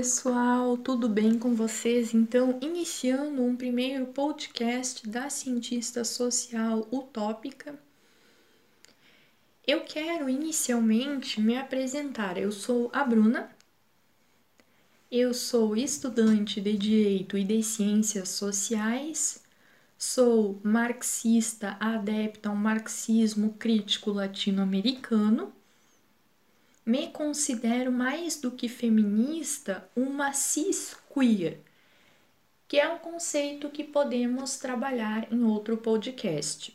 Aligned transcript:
pessoal, 0.00 0.78
tudo 0.78 1.10
bem 1.10 1.38
com 1.38 1.54
vocês? 1.54 2.14
Então, 2.14 2.58
iniciando 2.62 3.42
um 3.42 3.54
primeiro 3.54 4.06
podcast 4.06 5.06
da 5.06 5.28
cientista 5.28 6.04
social 6.04 6.88
utópica, 6.90 7.78
eu 9.66 9.82
quero 9.82 10.26
inicialmente 10.26 11.38
me 11.38 11.54
apresentar. 11.54 12.38
Eu 12.38 12.50
sou 12.50 12.88
a 12.94 13.04
Bruna, 13.04 13.54
eu 15.12 15.34
sou 15.34 15.76
estudante 15.76 16.62
de 16.62 16.78
Direito 16.78 17.36
e 17.36 17.44
de 17.44 17.62
Ciências 17.62 18.30
Sociais, 18.30 19.44
sou 19.98 20.58
marxista 20.62 21.76
adepta 21.78 22.48
ao 22.48 22.56
marxismo 22.56 23.52
crítico 23.58 24.10
latino-americano 24.10 25.52
me 26.84 27.08
considero 27.08 27.92
mais 27.92 28.40
do 28.40 28.50
que 28.50 28.68
feminista 28.68 29.88
uma 29.94 30.32
cis 30.32 30.96
queer, 31.12 31.60
que 32.66 32.78
é 32.78 32.88
um 32.88 32.98
conceito 32.98 33.68
que 33.70 33.84
podemos 33.84 34.58
trabalhar 34.58 35.32
em 35.32 35.42
outro 35.44 35.76
podcast. 35.76 36.74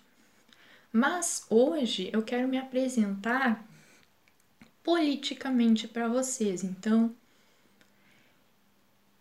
Mas 0.92 1.46
hoje 1.50 2.10
eu 2.14 2.24
quero 2.24 2.48
me 2.48 2.58
apresentar 2.58 3.66
politicamente 4.84 5.88
para 5.88 6.08
vocês. 6.08 6.64
Então, 6.64 7.14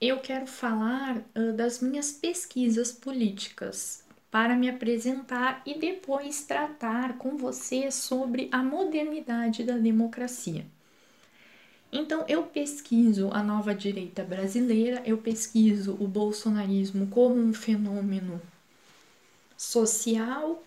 eu 0.00 0.20
quero 0.20 0.46
falar 0.46 1.16
uh, 1.16 1.52
das 1.54 1.80
minhas 1.80 2.12
pesquisas 2.12 2.92
políticas 2.92 4.04
para 4.30 4.54
me 4.54 4.68
apresentar 4.68 5.62
e 5.64 5.78
depois 5.78 6.44
tratar 6.44 7.18
com 7.18 7.36
vocês 7.36 7.94
sobre 7.94 8.48
a 8.52 8.62
modernidade 8.62 9.64
da 9.64 9.78
democracia. 9.78 10.66
Então, 11.96 12.24
eu 12.26 12.42
pesquiso 12.42 13.30
a 13.32 13.40
nova 13.40 13.72
direita 13.72 14.24
brasileira, 14.24 15.00
eu 15.06 15.16
pesquiso 15.16 15.96
o 16.00 16.08
bolsonarismo 16.08 17.06
como 17.06 17.36
um 17.36 17.54
fenômeno 17.54 18.42
social 19.56 20.60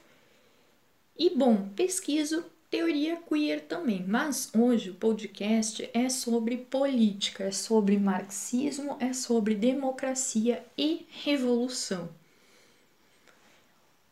e, 1.19 1.30
bom, 1.36 1.67
pesquiso 1.75 2.45
teoria 2.69 3.17
queer 3.17 3.59
também, 3.59 4.06
mas 4.08 4.50
hoje 4.56 4.92
o 4.92 4.95
podcast 4.95 5.89
é 5.94 6.08
sobre 6.08 6.56
política, 6.56 7.44
é 7.44 7.52
sobre 7.52 8.00
marxismo, 8.00 8.95
é 8.97 9.12
sobre 9.12 9.53
democracia 9.53 10.66
e 10.78 11.08
revolução. 11.09 12.08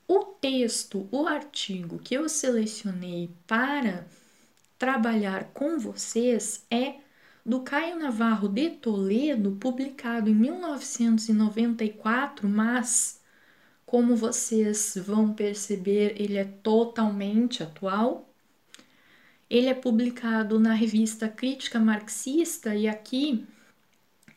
O 0.05 0.19
texto, 0.19 1.07
o 1.09 1.25
artigo 1.25 1.97
que 1.97 2.13
eu 2.13 2.27
selecionei 2.27 3.29
para 3.47 4.05
trabalhar 4.77 5.45
com 5.53 5.79
vocês 5.79 6.65
é 6.69 7.04
do 7.45 7.61
Caio 7.61 7.99
Navarro 7.99 8.47
de 8.47 8.71
Toledo, 8.71 9.57
publicado 9.59 10.29
em 10.29 10.33
1994, 10.33 12.49
mas 12.49 13.21
como 13.85 14.15
vocês 14.15 14.97
vão 15.05 15.33
perceber, 15.33 16.15
ele 16.19 16.37
é 16.37 16.45
totalmente 16.45 17.61
atual. 17.61 18.27
Ele 19.47 19.67
é 19.67 19.75
publicado 19.75 20.59
na 20.59 20.73
revista 20.73 21.29
Crítica 21.29 21.79
Marxista 21.79 22.75
e 22.75 22.87
aqui 22.87 23.45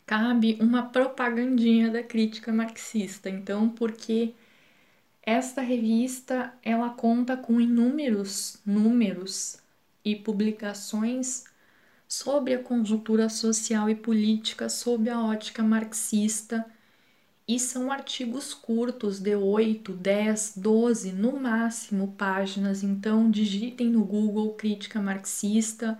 cabe 0.05 0.59
uma 0.61 0.83
propagandinha 0.85 1.91
da 1.91 2.03
crítica 2.03 2.53
marxista. 2.53 3.29
Então, 3.29 3.69
porque 3.69 4.35
esta 5.23 5.61
revista 5.61 6.55
ela 6.63 6.91
conta 6.91 7.37
com 7.37 7.61
inúmeros 7.61 8.61
números 8.65 9.59
e 10.05 10.17
publicações 10.17 11.45
sobre 12.09 12.55
a 12.55 12.63
conjuntura 12.63 13.29
social 13.29 13.91
e 13.91 13.95
política 13.95 14.69
sob 14.69 15.11
a 15.11 15.23
ótica 15.23 15.63
marxista, 15.63 16.65
e 17.47 17.59
são 17.59 17.91
artigos 17.91 18.53
curtos 18.53 19.21
de 19.21 19.35
8, 19.35 19.93
10, 19.95 20.55
12, 20.57 21.13
no 21.13 21.41
máximo 21.41 22.15
páginas, 22.19 22.83
então 22.83 23.31
digitem 23.31 23.89
no 23.89 24.05
Google 24.05 24.55
crítica 24.55 25.01
marxista 25.01 25.99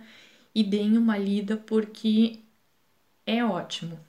e 0.53 0.63
deem 0.63 0.97
uma 0.97 1.17
lida 1.17 1.57
porque 1.57 2.39
é 3.25 3.43
ótimo. 3.43 3.99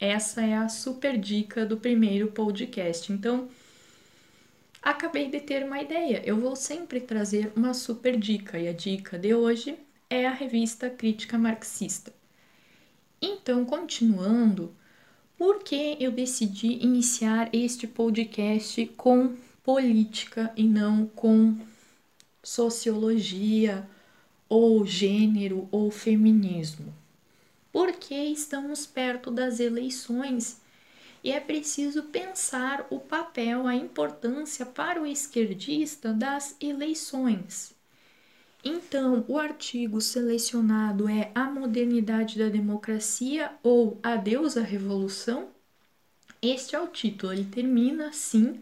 Essa 0.00 0.42
é 0.42 0.56
a 0.56 0.68
super 0.68 1.16
dica 1.18 1.64
do 1.64 1.76
primeiro 1.76 2.32
podcast. 2.32 3.12
Então, 3.12 3.48
acabei 4.82 5.30
de 5.30 5.40
ter 5.40 5.64
uma 5.64 5.80
ideia. 5.80 6.22
Eu 6.24 6.38
vou 6.40 6.56
sempre 6.56 7.00
trazer 7.00 7.52
uma 7.54 7.74
super 7.74 8.18
dica 8.18 8.58
e 8.58 8.66
a 8.66 8.72
dica 8.72 9.18
de 9.18 9.34
hoje 9.34 9.78
é 10.10 10.26
a 10.26 10.32
revista 10.32 10.90
Crítica 10.90 11.38
Marxista. 11.38 12.12
Então, 13.22 13.64
continuando, 13.64 14.74
por 15.38 15.62
que 15.62 15.96
eu 16.00 16.10
decidi 16.10 16.84
iniciar 16.84 17.48
este 17.52 17.86
podcast 17.86 18.84
com 18.96 19.36
política 19.62 20.52
e 20.56 20.64
não 20.64 21.06
com 21.06 21.56
sociologia 22.42 23.88
ou 24.48 24.84
gênero 24.84 25.68
ou 25.70 25.92
feminismo? 25.92 26.92
Porque 27.72 28.14
estamos 28.14 28.84
perto 28.84 29.30
das 29.30 29.60
eleições 29.60 30.60
e 31.22 31.30
é 31.30 31.38
preciso 31.38 32.04
pensar 32.04 32.84
o 32.90 32.98
papel, 32.98 33.68
a 33.68 33.76
importância 33.76 34.66
para 34.66 35.00
o 35.00 35.06
esquerdista 35.06 36.12
das 36.12 36.56
eleições. 36.60 37.78
Então, 38.64 39.24
o 39.26 39.38
artigo 39.38 40.00
selecionado 40.00 41.08
é 41.08 41.30
A 41.34 41.44
Modernidade 41.44 42.38
da 42.38 42.48
Democracia 42.48 43.52
ou 43.62 43.98
Adeus 44.02 44.56
à 44.56 44.62
Revolução? 44.62 45.48
Este 46.42 46.76
é 46.76 46.80
o 46.80 46.88
título, 46.88 47.32
ele 47.32 47.44
termina 47.44 48.08
assim 48.08 48.60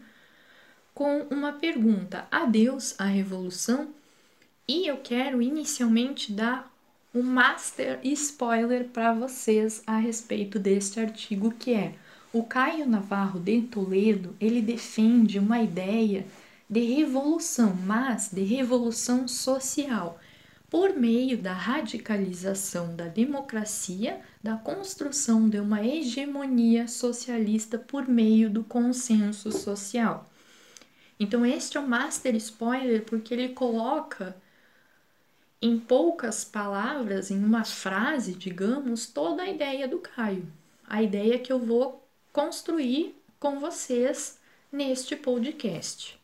com 0.93 1.23
uma 1.29 1.53
pergunta: 1.53 2.27
Adeus 2.31 2.97
à 2.97 3.05
Revolução? 3.05 3.89
E 4.67 4.87
eu 4.87 4.97
quero 4.97 5.41
inicialmente 5.41 6.31
dar 6.31 6.71
um 7.13 7.23
master 7.23 7.99
spoiler 8.03 8.85
para 8.89 9.13
vocês 9.13 9.81
a 9.85 9.97
respeito 9.97 10.59
deste 10.59 10.99
artigo 10.99 11.51
que 11.51 11.73
é 11.73 11.95
o 12.31 12.43
Caio 12.43 12.87
Navarro 12.87 13.39
de 13.39 13.61
Toledo, 13.63 14.35
ele 14.39 14.61
defende 14.61 15.39
uma 15.39 15.59
ideia 15.61 16.25
de 16.69 16.81
revolução, 16.81 17.75
mas 17.75 18.29
de 18.31 18.43
revolução 18.43 19.27
social, 19.27 20.19
por 20.69 20.93
meio 20.93 21.35
da 21.35 21.51
radicalização 21.51 22.95
da 22.95 23.07
democracia, 23.07 24.21
da 24.43 24.55
construção 24.55 25.49
de 25.49 25.59
uma 25.59 25.83
hegemonia 25.83 26.87
socialista 26.87 27.79
por 27.79 28.07
meio 28.07 28.51
do 28.51 28.63
consenso 28.63 29.51
social. 29.51 30.29
Então, 31.19 31.43
este 31.43 31.77
é 31.77 31.79
o 31.79 31.87
master 31.87 32.35
spoiler 32.35 33.03
porque 33.03 33.33
ele 33.33 33.49
coloca 33.49 34.37
em 35.61 35.77
poucas 35.77 36.45
palavras, 36.45 37.31
em 37.31 37.43
uma 37.43 37.65
frase, 37.65 38.33
digamos, 38.33 39.07
toda 39.07 39.41
a 39.41 39.49
ideia 39.49 39.87
do 39.87 39.97
Caio. 39.97 40.47
A 40.87 41.01
ideia 41.01 41.39
que 41.39 41.51
eu 41.51 41.59
vou 41.59 42.07
construir 42.31 43.15
com 43.39 43.59
vocês 43.59 44.39
neste 44.71 45.15
podcast. 45.15 46.18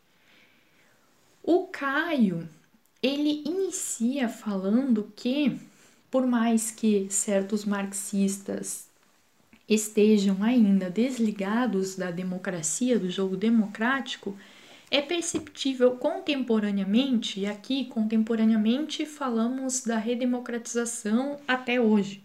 O 1.48 1.68
Caio, 1.68 2.48
ele 3.00 3.44
inicia 3.46 4.28
falando 4.28 5.12
que, 5.14 5.56
por 6.10 6.26
mais 6.26 6.72
que 6.72 7.06
certos 7.08 7.64
marxistas 7.64 8.88
estejam 9.68 10.42
ainda 10.42 10.90
desligados 10.90 11.94
da 11.94 12.10
democracia, 12.10 12.98
do 12.98 13.08
jogo 13.08 13.36
democrático, 13.36 14.36
é 14.90 15.00
perceptível 15.00 15.92
contemporaneamente, 15.92 17.38
e 17.38 17.46
aqui 17.46 17.84
contemporaneamente 17.84 19.06
falamos 19.06 19.84
da 19.84 19.98
redemocratização 19.98 21.38
até 21.46 21.80
hoje, 21.80 22.24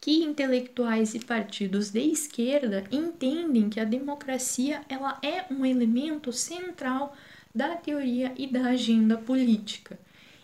que 0.00 0.22
intelectuais 0.22 1.16
e 1.16 1.18
partidos 1.18 1.90
de 1.90 2.00
esquerda 2.12 2.84
entendem 2.92 3.68
que 3.68 3.80
a 3.80 3.84
democracia 3.84 4.82
ela 4.88 5.18
é 5.20 5.52
um 5.52 5.66
elemento 5.66 6.32
central 6.32 7.16
da 7.54 7.76
teoria 7.76 8.32
e 8.36 8.46
da 8.46 8.66
agenda 8.66 9.16
política. 9.18 9.98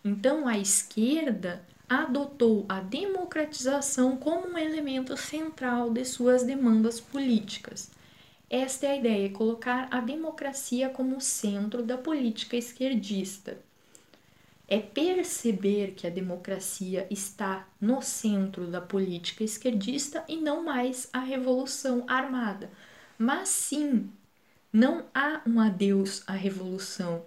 Então, 0.04 0.46
a 0.46 0.58
esquerda 0.58 1.64
adotou 1.88 2.66
a 2.68 2.80
democratização 2.80 4.16
como 4.16 4.48
um 4.48 4.58
elemento 4.58 5.16
central 5.16 5.90
de 5.90 6.04
suas 6.04 6.42
demandas 6.42 7.00
políticas. 7.00 7.90
Esta 8.50 8.86
é 8.86 8.90
a 8.90 8.96
ideia, 8.96 9.30
colocar 9.30 9.88
a 9.90 10.00
democracia 10.00 10.88
como 10.88 11.20
centro 11.20 11.82
da 11.82 11.96
política 11.96 12.56
esquerdista. 12.56 13.58
É 14.68 14.80
perceber 14.80 15.92
que 15.92 16.08
a 16.08 16.10
democracia 16.10 17.06
está 17.08 17.68
no 17.80 18.02
centro 18.02 18.66
da 18.66 18.80
política 18.80 19.44
esquerdista 19.44 20.24
e 20.28 20.36
não 20.36 20.64
mais 20.64 21.08
a 21.12 21.20
revolução 21.20 22.04
armada, 22.08 22.68
mas 23.16 23.48
sim 23.48 24.10
não 24.76 25.06
há 25.14 25.40
um 25.46 25.58
adeus 25.58 26.22
à 26.26 26.34
revolução, 26.34 27.24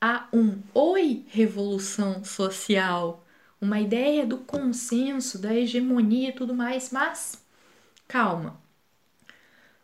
há 0.00 0.26
um 0.32 0.62
oi 0.72 1.26
revolução 1.28 2.24
social, 2.24 3.22
uma 3.60 3.78
ideia 3.78 4.24
do 4.24 4.38
consenso, 4.38 5.38
da 5.38 5.54
hegemonia 5.54 6.30
e 6.30 6.32
tudo 6.32 6.54
mais, 6.54 6.90
mas 6.90 7.44
calma. 8.08 8.58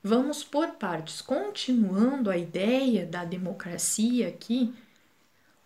Vamos 0.03 0.43
por 0.43 0.71
partes. 0.71 1.21
Continuando 1.21 2.31
a 2.31 2.39
ideia 2.39 3.05
da 3.05 3.27
democracia 3.27 4.29
aqui, 4.29 4.73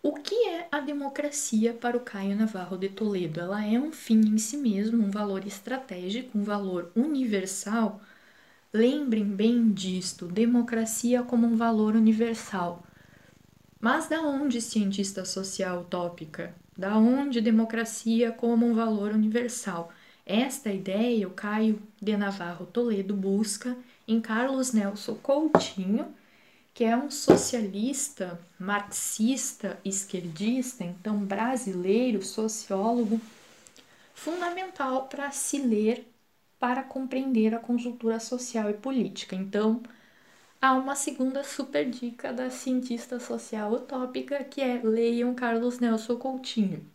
o 0.03 0.15
que 0.15 0.35
é 0.49 0.67
a 0.69 0.81
democracia 0.81 1.73
para 1.73 1.95
o 1.95 2.01
Caio 2.01 2.35
Navarro 2.35 2.77
de 2.77 2.89
Toledo? 2.89 3.39
Ela 3.39 3.65
é 3.65 3.79
um 3.79 3.93
fim 3.93 4.19
em 4.19 4.37
si 4.37 4.57
mesmo, 4.57 5.01
um 5.01 5.09
valor 5.09 5.47
estratégico, 5.47 6.37
um 6.37 6.43
valor 6.43 6.91
universal. 6.93 8.01
Lembrem 8.73 9.25
bem 9.25 9.71
disto: 9.71 10.25
democracia 10.27 11.23
como 11.23 11.47
um 11.47 11.55
valor 11.55 11.95
universal. 11.95 12.83
Mas 13.79 14.07
da 14.07 14.21
onde 14.21 14.61
cientista 14.61 15.25
social 15.25 15.81
utópica? 15.81 16.55
Da 16.77 16.97
onde 16.97 17.41
democracia 17.41 18.31
como 18.31 18.65
um 18.65 18.73
valor 18.73 19.11
universal? 19.11 19.91
Esta 20.25 20.71
ideia 20.71 21.27
o 21.27 21.31
Caio 21.31 21.81
de 22.01 22.15
Navarro 22.15 22.65
Toledo 22.65 23.15
busca 23.15 23.75
em 24.07 24.21
Carlos 24.21 24.71
Nelson 24.71 25.15
Coutinho 25.15 26.13
que 26.73 26.83
é 26.83 26.95
um 26.95 27.11
socialista, 27.11 28.39
marxista, 28.57 29.79
esquerdista, 29.83 30.83
então 30.83 31.17
brasileiro, 31.17 32.21
sociólogo, 32.21 33.19
fundamental 34.13 35.07
para 35.07 35.31
se 35.31 35.59
ler 35.59 36.07
para 36.61 36.83
compreender 36.83 37.55
a 37.55 37.59
conjuntura 37.59 38.19
social 38.19 38.69
e 38.69 38.75
política. 38.75 39.35
Então, 39.35 39.81
há 40.61 40.73
uma 40.73 40.93
segunda 40.95 41.43
super 41.43 41.89
dica 41.89 42.31
da 42.31 42.51
cientista 42.51 43.19
social 43.19 43.73
utópica 43.73 44.43
que 44.43 44.61
é 44.61 44.79
leiam 44.83 45.33
Carlos 45.33 45.79
Nelson 45.79 46.17
Coutinho. 46.17 46.85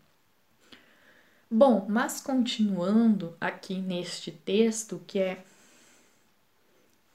Bom, 1.51 1.85
mas 1.89 2.21
continuando 2.21 3.37
aqui 3.41 3.81
neste 3.81 4.31
texto 4.31 5.03
que 5.05 5.19
é 5.19 5.45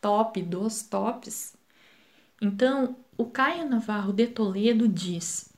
top 0.01 0.41
dos 0.41 0.83
tops, 0.83 1.55
então, 2.41 2.97
o 3.17 3.27
Caio 3.27 3.69
Navarro 3.69 4.11
de 4.11 4.27
Toledo 4.27 4.89
diz, 4.89 5.53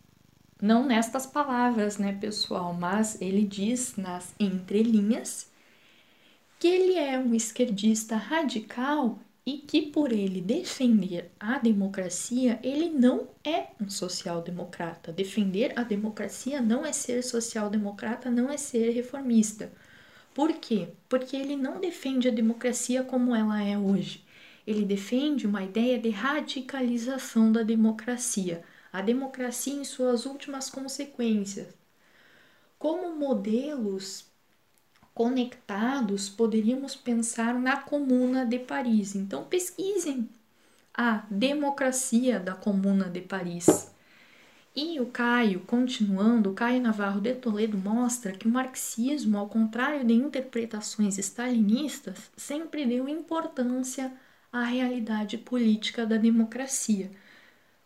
não 0.61 0.85
nestas 0.85 1.25
palavras, 1.25 1.97
né, 1.97 2.13
pessoal, 2.13 2.71
mas 2.71 3.19
ele 3.19 3.45
diz 3.45 3.95
nas 3.95 4.35
entrelinhas 4.39 5.51
que 6.63 6.69
ele 6.69 6.95
é 6.95 7.19
um 7.19 7.35
esquerdista 7.35 8.15
radical 8.15 9.19
e 9.45 9.57
que 9.57 9.81
por 9.81 10.13
ele 10.13 10.39
defender 10.39 11.29
a 11.37 11.59
democracia, 11.59 12.57
ele 12.63 12.89
não 12.89 13.27
é 13.43 13.67
um 13.81 13.89
social-democrata. 13.89 15.11
Defender 15.11 15.77
a 15.77 15.83
democracia 15.83 16.61
não 16.61 16.85
é 16.85 16.93
ser 16.93 17.21
social-democrata, 17.21 18.31
não 18.31 18.49
é 18.49 18.55
ser 18.55 18.91
reformista. 18.91 19.73
Por 20.33 20.53
quê? 20.53 20.87
Porque 21.09 21.35
ele 21.35 21.57
não 21.57 21.81
defende 21.81 22.29
a 22.29 22.31
democracia 22.31 23.03
como 23.03 23.35
ela 23.35 23.61
é 23.61 23.77
hoje. 23.77 24.23
Ele 24.65 24.85
defende 24.85 25.45
uma 25.45 25.65
ideia 25.65 25.99
de 25.99 26.11
radicalização 26.11 27.51
da 27.51 27.61
democracia, 27.61 28.63
a 28.93 29.01
democracia 29.01 29.73
em 29.73 29.83
suas 29.83 30.25
últimas 30.25 30.69
consequências. 30.69 31.67
Como 32.79 33.13
modelos 33.19 34.31
conectados, 35.13 36.29
poderíamos 36.29 36.95
pensar 36.95 37.53
na 37.53 37.77
Comuna 37.77 38.45
de 38.45 38.59
Paris. 38.59 39.15
Então, 39.15 39.43
pesquisem 39.43 40.29
a 40.93 41.23
democracia 41.29 42.39
da 42.39 42.53
Comuna 42.53 43.09
de 43.09 43.21
Paris. 43.21 43.91
E 44.75 44.99
o 44.99 45.05
Caio, 45.05 45.59
continuando, 45.61 46.49
o 46.49 46.53
Caio 46.53 46.81
Navarro 46.81 47.21
de 47.21 47.35
Toledo 47.35 47.77
mostra 47.77 48.31
que 48.31 48.47
o 48.47 48.51
marxismo, 48.51 49.37
ao 49.37 49.47
contrário 49.47 50.03
de 50.03 50.13
interpretações 50.13 51.19
stalinistas, 51.19 52.31
sempre 52.35 52.83
deu 52.83 53.07
importância 53.07 54.11
a 54.51 54.63
realidade 54.63 55.37
política 55.37 56.05
da 56.07 56.17
democracia. 56.17 57.11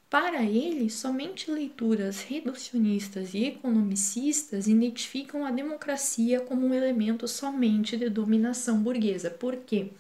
Para 0.09 0.43
ele, 0.43 0.89
somente 0.89 1.51
leituras 1.51 2.21
reducionistas 2.21 3.33
e 3.33 3.43
economicistas 3.43 4.67
identificam 4.67 5.45
a 5.45 5.51
democracia 5.51 6.39
como 6.39 6.67
um 6.67 6.73
elemento 6.73 7.27
somente 7.27 7.97
de 7.97 8.09
dominação 8.09 8.81
burguesa. 8.81 9.29
Por 9.29 9.57
quê? 9.57 9.91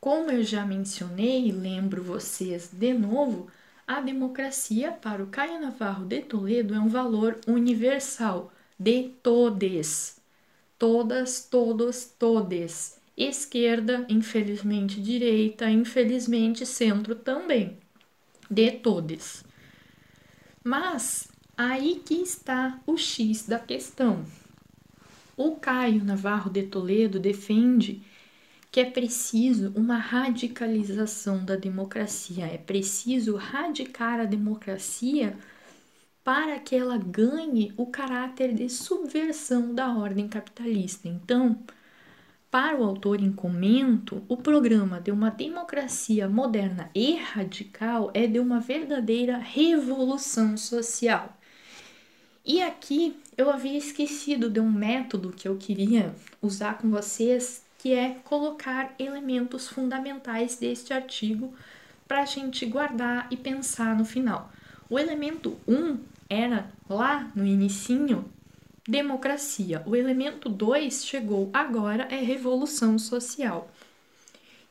Como 0.00 0.30
eu 0.30 0.44
já 0.44 0.64
mencionei, 0.64 1.50
lembro 1.50 2.02
vocês 2.02 2.70
de 2.72 2.94
novo, 2.94 3.48
a 3.86 4.00
democracia 4.00 4.92
para 4.92 5.22
o 5.22 5.26
Caio 5.26 5.60
Navarro 5.60 6.06
de 6.06 6.22
Toledo 6.22 6.72
é 6.72 6.78
um 6.78 6.88
valor 6.88 7.40
universal 7.48 8.52
de 8.78 9.10
todes. 9.22 10.20
Todas, 10.78 11.44
todos, 11.50 12.04
todes 12.04 13.00
esquerda, 13.16 14.06
infelizmente 14.08 15.00
direita, 15.00 15.68
infelizmente 15.70 16.64
centro 16.64 17.14
também, 17.14 17.76
de 18.50 18.72
todos. 18.72 19.44
Mas 20.64 21.28
aí 21.56 22.02
que 22.04 22.14
está 22.14 22.80
o 22.86 22.96
X 22.96 23.46
da 23.46 23.58
questão. 23.58 24.24
O 25.36 25.56
Caio 25.56 26.04
Navarro 26.04 26.50
de 26.50 26.64
Toledo 26.64 27.18
defende 27.18 28.02
que 28.70 28.80
é 28.80 28.84
preciso 28.84 29.72
uma 29.74 29.96
radicalização 29.96 31.44
da 31.44 31.56
democracia, 31.56 32.46
é 32.46 32.58
preciso 32.58 33.36
radicar 33.36 34.20
a 34.20 34.24
democracia 34.24 35.36
para 36.22 36.58
que 36.60 36.76
ela 36.76 36.96
ganhe 36.96 37.72
o 37.76 37.86
caráter 37.86 38.54
de 38.54 38.68
subversão 38.68 39.74
da 39.74 39.96
ordem 39.96 40.28
capitalista. 40.28 41.08
Então, 41.08 41.58
para 42.50 42.76
o 42.76 42.82
autor 42.82 43.20
em 43.20 43.30
comento, 43.30 44.24
o 44.28 44.36
programa 44.36 45.00
de 45.00 45.12
uma 45.12 45.30
democracia 45.30 46.28
moderna 46.28 46.90
e 46.92 47.14
radical 47.14 48.10
é 48.12 48.26
de 48.26 48.40
uma 48.40 48.58
verdadeira 48.58 49.38
revolução 49.38 50.56
social. 50.56 51.38
E 52.44 52.60
aqui 52.60 53.16
eu 53.36 53.48
havia 53.50 53.78
esquecido 53.78 54.50
de 54.50 54.58
um 54.58 54.68
método 54.68 55.30
que 55.30 55.46
eu 55.46 55.56
queria 55.56 56.12
usar 56.42 56.78
com 56.78 56.90
vocês, 56.90 57.64
que 57.78 57.94
é 57.94 58.16
colocar 58.24 58.94
elementos 58.98 59.68
fundamentais 59.68 60.56
deste 60.56 60.92
artigo 60.92 61.54
para 62.08 62.22
a 62.22 62.26
gente 62.26 62.66
guardar 62.66 63.28
e 63.30 63.36
pensar 63.36 63.96
no 63.96 64.04
final. 64.04 64.50
O 64.88 64.98
elemento 64.98 65.56
1 65.68 65.74
um 65.74 66.00
era 66.28 66.68
lá 66.88 67.30
no 67.32 67.46
inicinho 67.46 68.24
democracia. 68.90 69.82
O 69.86 69.94
elemento 69.94 70.48
2 70.48 71.04
chegou 71.04 71.48
agora 71.52 72.08
é 72.10 72.16
revolução 72.16 72.98
social. 72.98 73.70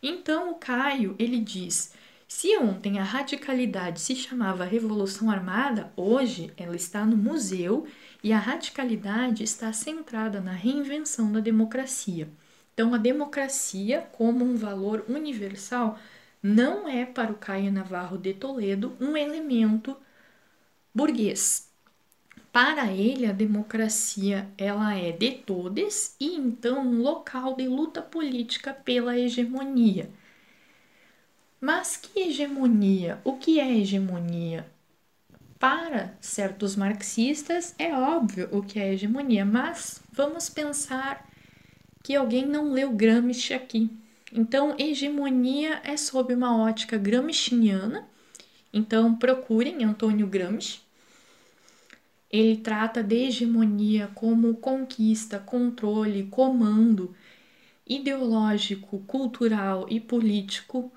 Então 0.03 0.51
o 0.51 0.55
Caio, 0.55 1.15
ele 1.17 1.39
diz: 1.39 1.93
se 2.27 2.57
ontem 2.57 2.99
a 2.99 3.03
radicalidade 3.03 4.01
se 4.01 4.15
chamava 4.15 4.65
Revolução 4.65 5.31
Armada, 5.31 5.91
hoje 5.95 6.53
ela 6.57 6.75
está 6.75 7.05
no 7.05 7.17
museu 7.17 7.87
e 8.21 8.33
a 8.33 8.37
radicalidade 8.37 9.41
está 9.41 9.71
centrada 9.71 10.41
na 10.41 10.51
reinvenção 10.51 11.31
da 11.31 11.39
democracia. 11.39 12.29
Então, 12.73 12.93
a 12.93 12.97
democracia, 12.97 14.07
como 14.13 14.45
um 14.45 14.55
valor 14.55 15.03
universal, 15.09 15.97
não 16.41 16.87
é 16.87 17.05
para 17.05 17.31
o 17.31 17.35
Caio 17.35 17.71
Navarro 17.71 18.17
de 18.17 18.33
Toledo 18.33 18.95
um 19.01 19.17
elemento 19.17 19.97
burguês, 20.93 21.68
para 22.51 22.91
ele, 22.91 23.25
a 23.27 23.31
democracia 23.31 24.49
ela 24.57 24.95
é 24.95 25.11
de 25.11 25.31
todos 25.31 26.15
e 26.19 26.35
então 26.35 26.79
um 26.87 27.01
local 27.01 27.55
de 27.55 27.67
luta 27.67 28.01
política 28.01 28.73
pela 28.73 29.17
hegemonia. 29.17 30.09
Mas 31.61 31.95
que 31.95 32.21
hegemonia? 32.21 33.19
O 33.23 33.33
que 33.33 33.59
é 33.59 33.77
hegemonia? 33.77 34.65
Para 35.59 36.17
certos 36.21 36.75
marxistas 36.75 37.75
é 37.77 37.93
óbvio 37.93 38.49
o 38.51 38.63
que 38.63 38.79
é 38.79 38.93
hegemonia, 38.93 39.45
mas 39.45 40.01
vamos 40.11 40.49
pensar 40.49 41.29
que 42.01 42.15
alguém 42.15 42.45
não 42.45 42.71
leu 42.71 42.91
Gramsci 42.91 43.53
aqui. 43.53 43.89
Então, 44.31 44.75
hegemonia 44.77 45.81
é 45.83 45.97
sob 45.97 46.33
uma 46.33 46.57
ótica 46.57 46.97
gramsciana. 46.97 48.07
Então, 48.71 49.15
procurem 49.15 49.83
Antônio 49.83 50.27
Gramsci 50.27 50.81
ele 52.29 52.57
trata 52.57 53.03
de 53.03 53.15
hegemonia 53.27 54.11
como 54.15 54.55
conquista, 54.55 55.39
controle, 55.39 56.27
comando 56.27 57.15
ideológico, 57.87 58.99
cultural 59.07 59.87
e 59.89 59.99
político 59.99 60.91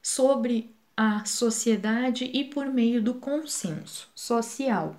sobre 0.00 0.74
a 0.96 1.24
sociedade 1.24 2.24
e 2.32 2.44
por 2.44 2.66
meio 2.66 3.02
do 3.02 3.14
consenso 3.14 4.08
social. 4.14 4.96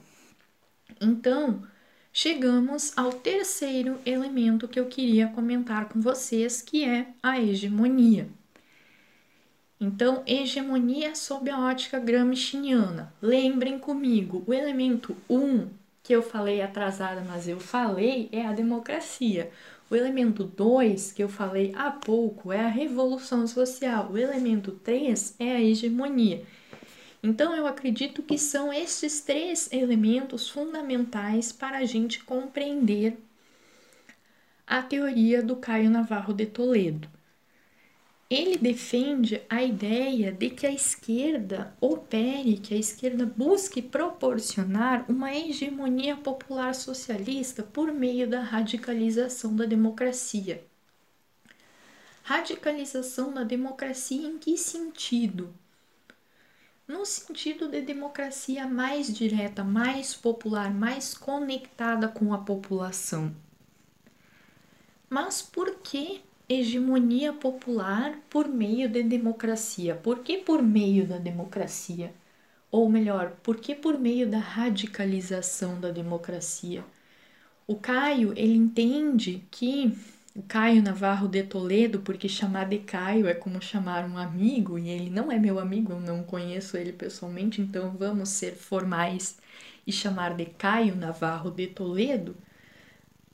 Então, 1.01 1.63
chegamos 2.11 2.95
ao 2.97 3.13
terceiro 3.13 3.99
elemento 4.05 4.67
que 4.67 4.79
eu 4.79 4.87
queria 4.87 5.29
comentar 5.29 5.89
com 5.89 6.01
vocês, 6.01 6.61
que 6.61 6.83
é 6.83 7.13
a 7.23 7.39
hegemonia. 7.39 8.29
Então, 9.79 10.23
hegemonia 10.25 11.13
sob 11.13 11.51
a 11.51 11.59
ótica 11.59 11.99
gramsciana. 11.99 13.13
Lembrem 13.21 13.77
comigo, 13.77 14.43
o 14.47 14.53
elemento 14.53 15.15
1 15.29 15.37
um, 15.37 15.69
que 16.01 16.13
eu 16.13 16.23
falei 16.23 16.61
atrasada, 16.61 17.21
mas 17.21 17.47
eu 17.47 17.59
falei, 17.59 18.27
é 18.31 18.43
a 18.45 18.53
democracia. 18.53 19.51
O 19.89 19.95
elemento 19.95 20.43
2, 20.43 21.11
que 21.11 21.23
eu 21.23 21.29
falei 21.29 21.73
há 21.75 21.91
pouco, 21.91 22.51
é 22.51 22.61
a 22.61 22.67
revolução 22.67 23.45
social. 23.45 24.09
O 24.11 24.17
elemento 24.17 24.71
3 24.71 25.35
é 25.39 25.55
a 25.55 25.61
hegemonia. 25.61 26.43
Então, 27.21 27.55
eu 27.55 27.67
acredito 27.67 28.23
que 28.23 28.37
são 28.37 28.73
esses 28.73 29.21
três 29.21 29.71
elementos 29.71 30.49
fundamentais 30.49 31.51
para 31.51 31.77
a 31.77 31.85
gente 31.85 32.23
compreender 32.23 33.17
a 34.65 34.81
teoria 34.81 35.43
do 35.43 35.55
Caio 35.55 35.89
Navarro 35.89 36.33
de 36.33 36.45
Toledo. 36.47 37.16
Ele 38.29 38.57
defende 38.57 39.41
a 39.49 39.63
ideia 39.63 40.33
de 40.33 40.49
que 40.49 40.67
a 40.67 40.71
esquerda 40.71 41.73
opere, 41.79 42.57
que 42.57 42.73
a 42.73 42.77
esquerda 42.77 43.25
busque 43.25 43.81
proporcionar 43.81 45.05
uma 45.09 45.33
hegemonia 45.33 46.17
popular 46.17 46.75
socialista 46.75 47.63
por 47.63 47.93
meio 47.93 48.29
da 48.29 48.41
radicalização 48.41 49.55
da 49.55 49.65
democracia. 49.65 50.61
Radicalização 52.21 53.33
da 53.33 53.45
democracia 53.45 54.27
em 54.27 54.37
que 54.37 54.57
sentido? 54.57 55.53
No 56.85 57.05
sentido 57.05 57.69
de 57.69 57.81
democracia 57.81 58.67
mais 58.67 59.07
direta, 59.13 59.63
mais 59.63 60.13
popular, 60.13 60.73
mais 60.73 61.13
conectada 61.13 62.09
com 62.09 62.33
a 62.33 62.39
população. 62.39 63.33
Mas 65.09 65.41
por 65.41 65.75
que 65.75 66.21
hegemonia 66.49 67.33
popular 67.33 68.19
por 68.29 68.47
meio 68.47 68.89
de 68.89 69.03
democracia. 69.03 69.95
Por 69.95 70.19
que 70.19 70.37
por 70.37 70.61
meio 70.63 71.07
da 71.07 71.17
democracia? 71.17 72.13
Ou 72.71 72.89
melhor, 72.89 73.31
por 73.43 73.57
que 73.57 73.75
por 73.75 73.99
meio 73.99 74.29
da 74.29 74.39
radicalização 74.39 75.79
da 75.79 75.91
democracia? 75.91 76.83
O 77.67 77.75
Caio, 77.75 78.33
ele 78.37 78.55
entende 78.55 79.45
que 79.51 79.93
o 80.35 80.41
Caio 80.43 80.81
Navarro 80.83 81.27
de 81.27 81.43
Toledo, 81.43 81.99
porque 82.01 82.29
chamar 82.29 82.65
de 82.69 82.79
Caio 82.79 83.27
é 83.27 83.33
como 83.33 83.61
chamar 83.61 84.05
um 84.05 84.17
amigo, 84.17 84.77
e 84.79 84.89
ele 84.89 85.09
não 85.09 85.31
é 85.31 85.39
meu 85.39 85.59
amigo, 85.59 85.93
eu 85.93 85.99
não 85.99 86.23
conheço 86.23 86.77
ele 86.77 86.93
pessoalmente, 86.93 87.61
então 87.61 87.91
vamos 87.97 88.29
ser 88.29 88.53
formais 88.55 89.37
e 89.85 89.91
chamar 89.91 90.35
de 90.35 90.45
Caio 90.45 90.95
Navarro 90.95 91.51
de 91.51 91.67
Toledo, 91.67 92.35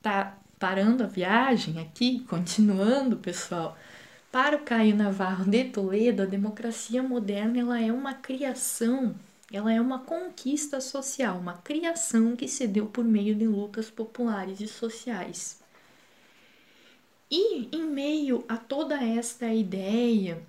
tá 0.01 0.37
parando 0.63 1.03
a 1.03 1.07
viagem 1.07 1.77
aqui, 1.81 2.21
continuando, 2.21 3.17
pessoal, 3.17 3.77
para 4.31 4.55
o 4.55 4.61
Caio 4.61 4.95
Navarro 4.95 5.43
de 5.43 5.65
Toledo, 5.65 6.21
a 6.21 6.25
democracia 6.25 7.03
moderna 7.03 7.59
ela 7.59 7.81
é 7.81 7.91
uma 7.91 8.13
criação, 8.13 9.13
ela 9.51 9.73
é 9.73 9.81
uma 9.81 9.99
conquista 9.99 10.79
social, 10.79 11.37
uma 11.37 11.57
criação 11.57 12.33
que 12.33 12.47
se 12.47 12.65
deu 12.65 12.85
por 12.85 13.03
meio 13.03 13.35
de 13.35 13.45
lutas 13.45 13.89
populares 13.89 14.61
e 14.61 14.67
sociais. 14.69 15.59
E 17.29 17.67
em 17.75 17.83
meio 17.83 18.45
a 18.47 18.55
toda 18.55 19.03
esta 19.03 19.53
ideia 19.53 20.41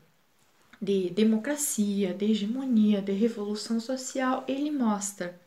de 0.80 1.10
democracia, 1.10 2.14
de 2.14 2.30
hegemonia, 2.30 3.02
de 3.02 3.10
revolução 3.10 3.80
social, 3.80 4.44
ele 4.46 4.70
mostra 4.70 5.40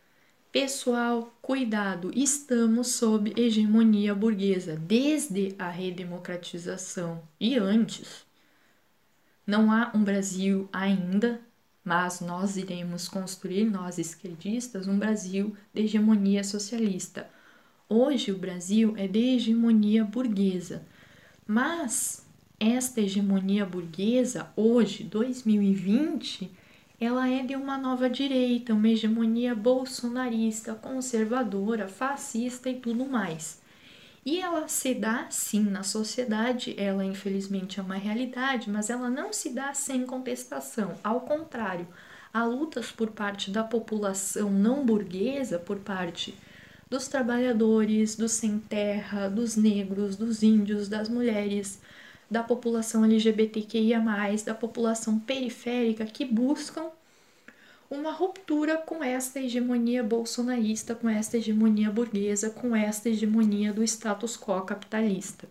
Pessoal, 0.59 1.37
cuidado, 1.39 2.11
estamos 2.15 2.87
sob 2.87 3.31
hegemonia 3.37 4.15
burguesa 4.15 4.75
desde 4.75 5.53
a 5.59 5.69
redemocratização 5.69 7.21
e 7.39 7.55
antes. 7.59 8.25
Não 9.45 9.71
há 9.71 9.91
um 9.93 10.03
Brasil 10.03 10.67
ainda, 10.73 11.39
mas 11.83 12.21
nós 12.21 12.57
iremos 12.57 13.07
construir, 13.07 13.65
nós 13.65 13.99
esquerdistas, 13.99 14.87
um 14.87 14.97
Brasil 14.97 15.55
de 15.71 15.83
hegemonia 15.83 16.43
socialista. 16.43 17.29
Hoje 17.87 18.31
o 18.31 18.37
Brasil 18.39 18.95
é 18.97 19.07
de 19.07 19.35
hegemonia 19.35 20.03
burguesa, 20.03 20.83
mas 21.45 22.25
esta 22.59 22.99
hegemonia 22.99 23.63
burguesa, 23.63 24.51
hoje, 24.55 25.03
2020, 25.03 26.51
ela 26.99 27.29
é 27.29 27.43
de 27.43 27.55
uma 27.55 27.77
nova 27.77 28.09
direita, 28.09 28.73
uma 28.73 28.89
hegemonia 28.89 29.53
bolsonarista, 29.53 30.73
conservadora, 30.73 31.87
fascista 31.87 32.69
e 32.69 32.79
tudo 32.79 33.05
mais. 33.05 33.61
E 34.25 34.39
ela 34.41 34.67
se 34.67 34.93
dá 34.93 35.27
sim 35.29 35.63
na 35.63 35.83
sociedade, 35.83 36.75
ela 36.77 37.05
infelizmente 37.05 37.79
é 37.79 37.83
uma 37.83 37.95
realidade, 37.95 38.69
mas 38.69 38.89
ela 38.89 39.09
não 39.09 39.31
se 39.31 39.51
dá 39.51 39.73
sem 39.73 40.05
contestação. 40.05 40.95
Ao 41.03 41.21
contrário, 41.21 41.87
há 42.33 42.43
lutas 42.43 42.91
por 42.91 43.11
parte 43.11 43.51
da 43.51 43.63
população 43.63 44.49
não 44.49 44.85
burguesa, 44.85 45.59
por 45.59 45.77
parte 45.79 46.35
dos 46.89 47.07
trabalhadores, 47.07 48.15
dos 48.15 48.31
sem 48.31 48.59
terra, 48.59 49.29
dos 49.29 49.55
negros, 49.55 50.15
dos 50.15 50.41
índios, 50.41 50.87
das 50.89 51.09
mulheres, 51.09 51.79
da 52.29 52.43
população 52.43 53.05
LGBTQIA, 53.05 54.03
da 54.45 54.53
população 54.53 55.19
periférica 55.19 56.05
que 56.05 56.25
buscam 56.25 56.89
uma 57.89 58.11
ruptura 58.11 58.77
com 58.77 59.03
esta 59.03 59.39
hegemonia 59.39 60.03
bolsonarista, 60.03 60.93
com 60.93 61.07
esta 61.07 61.37
hegemonia 61.37 61.89
burguesa, 61.89 62.49
com 62.49 62.75
esta 62.75 63.09
hegemonia 63.09 63.71
do 63.71 63.83
status 63.83 64.37
quo 64.37 64.61
capitalista. 64.61 65.47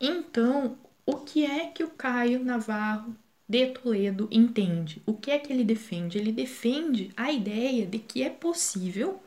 Então, 0.00 0.78
o 1.04 1.16
que 1.16 1.44
é 1.44 1.66
que 1.66 1.84
o 1.84 1.90
Caio 1.90 2.42
Navarro 2.42 3.14
de 3.46 3.66
Toledo 3.66 4.28
entende? 4.30 5.02
O 5.04 5.12
que 5.12 5.30
é 5.30 5.38
que 5.38 5.52
ele 5.52 5.64
defende? 5.64 6.16
Ele 6.16 6.32
defende 6.32 7.10
a 7.16 7.30
ideia 7.30 7.84
de 7.84 7.98
que 7.98 8.22
é 8.22 8.30
possível 8.30 9.20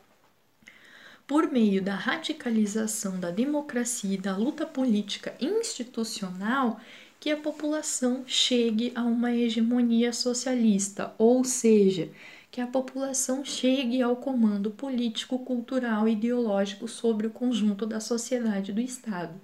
por 1.26 1.50
meio 1.50 1.82
da 1.82 1.94
radicalização 1.94 3.18
da 3.18 3.30
democracia 3.30 4.14
e 4.14 4.18
da 4.18 4.36
luta 4.36 4.66
política 4.66 5.34
institucional 5.40 6.80
que 7.18 7.30
a 7.30 7.36
população 7.36 8.24
chegue 8.26 8.92
a 8.94 9.02
uma 9.02 9.32
hegemonia 9.32 10.12
socialista, 10.12 11.14
ou 11.16 11.42
seja, 11.42 12.10
que 12.50 12.60
a 12.60 12.66
população 12.66 13.44
chegue 13.44 14.02
ao 14.02 14.16
comando 14.16 14.70
político, 14.70 15.38
cultural 15.38 16.06
e 16.06 16.12
ideológico 16.12 16.86
sobre 16.86 17.26
o 17.26 17.30
conjunto 17.30 17.86
da 17.86 17.98
sociedade 18.00 18.72
do 18.72 18.80
Estado. 18.80 19.40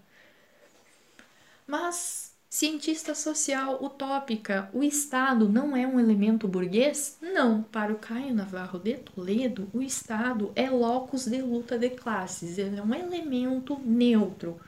Mas, 1.67 2.30
cientista 2.53 3.15
social 3.15 3.79
utópica, 3.81 4.69
o 4.75 4.83
Estado 4.83 5.49
não 5.49 5.77
é 5.77 5.87
um 5.87 6.01
elemento 6.01 6.49
burguês? 6.49 7.17
Não, 7.23 7.63
para 7.63 7.93
o 7.93 7.99
Caio 7.99 8.35
Navarro 8.35 8.81
de 8.81 8.95
Toledo, 8.95 9.71
o 9.73 9.81
Estado 9.81 10.51
é 10.57 10.69
locus 10.69 11.27
de 11.27 11.41
luta 11.41 11.79
de 11.79 11.91
classes, 11.91 12.59
ele 12.59 12.77
é 12.77 12.83
um 12.83 12.93
elemento 12.93 13.79
neutro, 13.85 14.61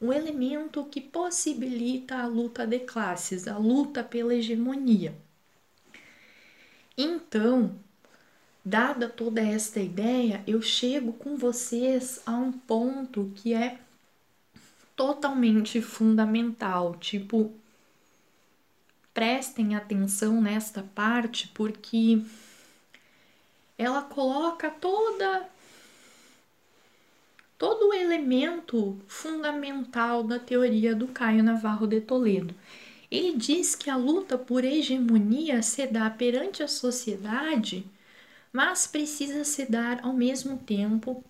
um 0.00 0.12
elemento 0.12 0.84
que 0.84 1.00
possibilita 1.00 2.18
a 2.18 2.26
luta 2.26 2.64
de 2.64 2.78
classes, 2.78 3.48
a 3.48 3.58
luta 3.58 4.04
pela 4.04 4.32
hegemonia. 4.32 5.12
Então, 6.96 7.74
dada 8.64 9.08
toda 9.08 9.40
esta 9.40 9.80
ideia, 9.80 10.44
eu 10.46 10.62
chego 10.62 11.12
com 11.12 11.36
vocês 11.36 12.20
a 12.24 12.36
um 12.36 12.52
ponto 12.52 13.32
que 13.34 13.52
é 13.52 13.80
totalmente 14.96 15.80
fundamental, 15.80 16.94
tipo, 16.96 17.52
prestem 19.12 19.74
atenção 19.74 20.40
nesta 20.40 20.82
parte 20.82 21.48
porque 21.54 22.22
ela 23.78 24.02
coloca 24.02 24.70
toda 24.70 25.48
todo 27.56 27.88
o 27.88 27.94
elemento 27.94 28.98
fundamental 29.06 30.22
da 30.22 30.38
teoria 30.38 30.94
do 30.94 31.06
Caio 31.08 31.42
Navarro 31.42 31.86
de 31.86 32.00
Toledo. 32.00 32.54
Ele 33.10 33.36
diz 33.36 33.74
que 33.76 33.88
a 33.88 33.96
luta 33.96 34.36
por 34.36 34.64
hegemonia 34.64 35.62
se 35.62 35.86
dá 35.86 36.10
perante 36.10 36.62
a 36.62 36.68
sociedade, 36.68 37.86
mas 38.52 38.86
precisa 38.86 39.44
se 39.44 39.70
dar 39.70 40.04
ao 40.04 40.12
mesmo 40.12 40.58
tempo 40.58 41.24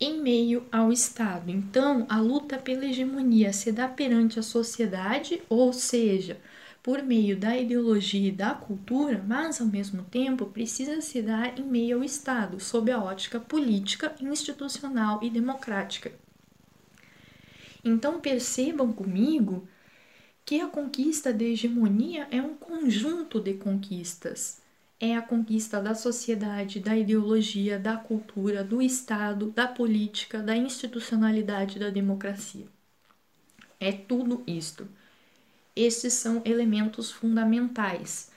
em 0.00 0.20
meio 0.20 0.66
ao 0.70 0.92
Estado. 0.92 1.50
Então, 1.50 2.06
a 2.08 2.20
luta 2.20 2.58
pela 2.58 2.86
hegemonia 2.86 3.52
se 3.52 3.72
dá 3.72 3.88
perante 3.88 4.38
a 4.38 4.42
sociedade, 4.42 5.42
ou 5.48 5.72
seja, 5.72 6.40
por 6.82 7.02
meio 7.02 7.36
da 7.36 7.56
ideologia 7.56 8.28
e 8.28 8.32
da 8.32 8.54
cultura, 8.54 9.22
mas 9.26 9.60
ao 9.60 9.66
mesmo 9.66 10.04
tempo 10.04 10.46
precisa 10.46 11.00
se 11.00 11.20
dar 11.20 11.58
em 11.58 11.64
meio 11.64 11.98
ao 11.98 12.04
Estado, 12.04 12.60
sob 12.60 12.90
a 12.90 13.02
ótica 13.02 13.40
política, 13.40 14.14
institucional 14.20 15.22
e 15.22 15.30
democrática. 15.30 16.12
Então 17.84 18.20
percebam 18.20 18.92
comigo 18.92 19.68
que 20.44 20.60
a 20.60 20.68
conquista 20.68 21.32
da 21.32 21.44
hegemonia 21.44 22.26
é 22.30 22.40
um 22.40 22.54
conjunto 22.54 23.40
de 23.40 23.54
conquistas. 23.54 24.62
É 25.00 25.16
a 25.16 25.22
conquista 25.22 25.80
da 25.80 25.94
sociedade, 25.94 26.80
da 26.80 26.96
ideologia, 26.96 27.78
da 27.78 27.96
cultura, 27.96 28.64
do 28.64 28.82
Estado, 28.82 29.50
da 29.50 29.66
política, 29.66 30.40
da 30.42 30.56
institucionalidade, 30.56 31.78
da 31.78 31.90
democracia. 31.90 32.66
É 33.80 33.92
tudo 33.92 34.42
isto. 34.46 34.88
Estes 35.74 36.14
são 36.14 36.42
elementos 36.44 37.10
fundamentais. 37.12 38.30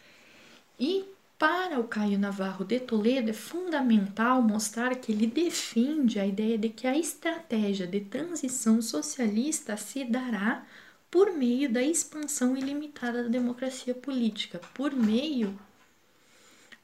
E 0.79 1.05
Para 1.39 1.79
o 1.79 1.85
Caio 1.87 2.19
Navarro 2.19 2.63
de 2.63 2.79
Toledo, 2.79 3.31
é 3.31 3.33
fundamental 3.33 4.43
mostrar 4.43 4.93
que 4.95 5.11
ele 5.11 5.25
defende 5.25 6.19
a 6.19 6.25
ideia 6.27 6.55
de 6.55 6.69
que 6.69 6.85
a 6.85 6.95
estratégia 6.95 7.87
de 7.87 8.01
transição 8.01 8.79
socialista 8.79 9.75
se 9.75 10.05
dará 10.05 10.63
por 11.09 11.33
meio 11.33 11.67
da 11.67 11.81
expansão 11.81 12.55
ilimitada 12.55 13.23
da 13.23 13.29
democracia 13.29 13.95
política, 13.95 14.61
por 14.75 14.93
meio 14.93 15.59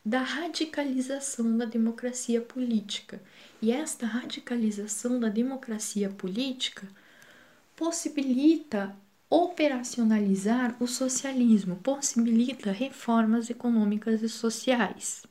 da 0.08 0.22
radicalização 0.22 1.58
da 1.58 1.66
democracia 1.66 2.40
política. 2.40 3.22
E 3.62 3.74
esta 3.74 4.06
radicalização 4.06 5.20
da 5.20 5.28
democracia 5.28 6.10
política 6.10 6.88
possibilita 7.76 8.96
operacionalizar 9.30 10.82
o 10.82 10.88
socialismo, 10.88 11.76
possibilita 11.76 12.72
reformas 12.72 13.50
econômicas 13.50 14.22
e 14.22 14.30
sociais. 14.30 15.26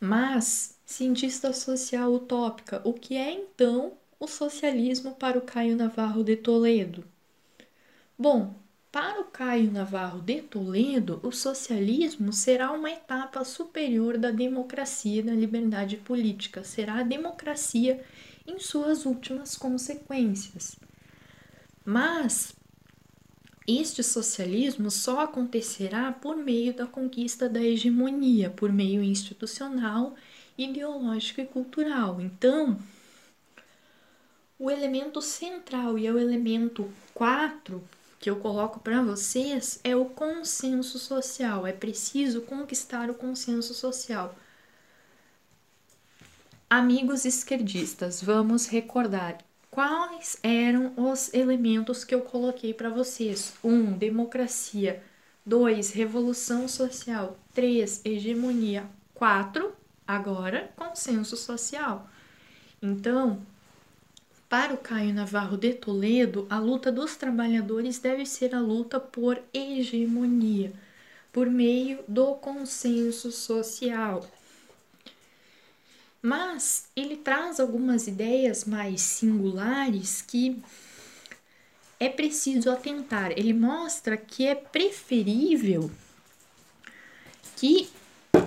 Mas, 0.00 0.76
cientista 0.84 1.52
social 1.52 2.12
utópica, 2.12 2.82
o 2.84 2.92
que 2.92 3.16
é 3.16 3.30
então 3.30 3.92
o 4.18 4.26
socialismo 4.26 5.14
para 5.14 5.38
o 5.38 5.42
Caio 5.42 5.76
Navarro 5.76 6.24
de 6.24 6.34
Toledo? 6.34 7.04
Bom, 8.18 8.56
para 8.90 9.20
o 9.20 9.24
Caio 9.24 9.70
Navarro 9.70 10.20
de 10.20 10.40
Toledo, 10.40 11.20
o 11.22 11.30
socialismo 11.30 12.32
será 12.32 12.72
uma 12.72 12.90
etapa 12.90 13.44
superior 13.44 14.16
da 14.16 14.30
democracia 14.30 15.20
e 15.20 15.22
da 15.22 15.32
liberdade 15.32 15.98
política, 15.98 16.64
será 16.64 17.00
a 17.00 17.02
democracia 17.02 18.02
em 18.46 18.58
suas 18.58 19.04
últimas 19.04 19.56
consequências. 19.56 20.76
Mas 21.84 22.54
este 23.66 24.02
socialismo 24.02 24.90
só 24.90 25.20
acontecerá 25.20 26.10
por 26.10 26.36
meio 26.36 26.72
da 26.72 26.86
conquista 26.86 27.46
da 27.46 27.62
hegemonia, 27.62 28.48
por 28.48 28.72
meio 28.72 29.02
institucional, 29.02 30.14
ideológico 30.56 31.42
e 31.42 31.46
cultural. 31.46 32.18
Então, 32.22 32.78
o 34.58 34.70
elemento 34.70 35.20
central 35.20 35.98
e 35.98 36.06
é 36.06 36.12
o 36.12 36.18
elemento 36.18 36.90
4 37.12 37.82
que 38.18 38.28
eu 38.28 38.36
coloco 38.36 38.80
para 38.80 39.02
vocês 39.02 39.80
é 39.84 39.94
o 39.94 40.06
consenso 40.06 40.98
social. 40.98 41.66
É 41.66 41.72
preciso 41.72 42.42
conquistar 42.42 43.10
o 43.10 43.14
consenso 43.14 43.74
social. 43.74 44.34
Amigos 46.68 47.24
esquerdistas, 47.24 48.22
vamos 48.22 48.66
recordar 48.66 49.38
quais 49.70 50.36
eram 50.42 50.92
os 50.96 51.32
elementos 51.32 52.04
que 52.04 52.14
eu 52.14 52.20
coloquei 52.20 52.74
para 52.74 52.90
vocês. 52.90 53.54
1. 53.62 53.72
Um, 53.72 53.92
democracia. 53.92 55.02
2. 55.46 55.92
Revolução 55.92 56.68
social. 56.68 57.38
3. 57.54 58.02
Hegemonia. 58.04 58.86
4. 59.14 59.72
Agora, 60.06 60.70
consenso 60.76 61.36
social. 61.36 62.08
Então, 62.82 63.40
para 64.48 64.72
o 64.72 64.78
Caio 64.78 65.12
Navarro 65.12 65.56
de 65.56 65.74
Toledo, 65.74 66.46
a 66.48 66.58
luta 66.58 66.90
dos 66.90 67.16
trabalhadores 67.16 67.98
deve 67.98 68.24
ser 68.24 68.54
a 68.54 68.60
luta 68.60 68.98
por 68.98 69.40
hegemonia, 69.52 70.72
por 71.30 71.48
meio 71.50 72.02
do 72.08 72.34
consenso 72.36 73.30
social. 73.30 74.26
Mas 76.22 76.88
ele 76.96 77.16
traz 77.16 77.60
algumas 77.60 78.06
ideias 78.06 78.64
mais 78.64 79.02
singulares 79.02 80.22
que 80.22 80.62
é 82.00 82.08
preciso 82.08 82.70
atentar. 82.70 83.32
Ele 83.32 83.52
mostra 83.52 84.16
que 84.16 84.46
é 84.46 84.54
preferível 84.54 85.90
que 87.56 87.90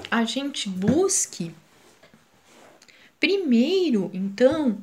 a 0.10 0.24
gente 0.24 0.68
busque 0.68 1.54
primeiro, 3.20 4.10
então, 4.14 4.82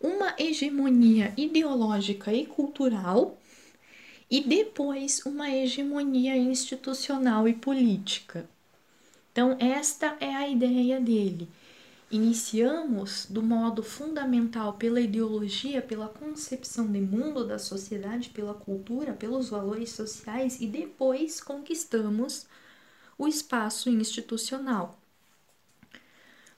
uma 0.00 0.34
hegemonia 0.38 1.34
ideológica 1.36 2.32
e 2.32 2.46
cultural 2.46 3.38
e 4.30 4.40
depois 4.42 5.24
uma 5.26 5.50
hegemonia 5.50 6.36
institucional 6.36 7.46
e 7.46 7.52
política. 7.52 8.48
Então, 9.32 9.56
esta 9.60 10.16
é 10.20 10.34
a 10.34 10.48
ideia 10.48 11.00
dele. 11.00 11.48
Iniciamos 12.10 13.26
do 13.30 13.42
modo 13.42 13.82
fundamental 13.82 14.72
pela 14.72 15.00
ideologia, 15.00 15.80
pela 15.80 16.08
concepção 16.08 16.90
de 16.90 17.00
mundo 17.00 17.44
da 17.44 17.58
sociedade, 17.58 18.30
pela 18.30 18.54
cultura, 18.54 19.12
pelos 19.12 19.50
valores 19.50 19.90
sociais 19.90 20.60
e 20.60 20.66
depois 20.66 21.40
conquistamos 21.40 22.46
o 23.16 23.28
espaço 23.28 23.88
institucional. 23.88 24.99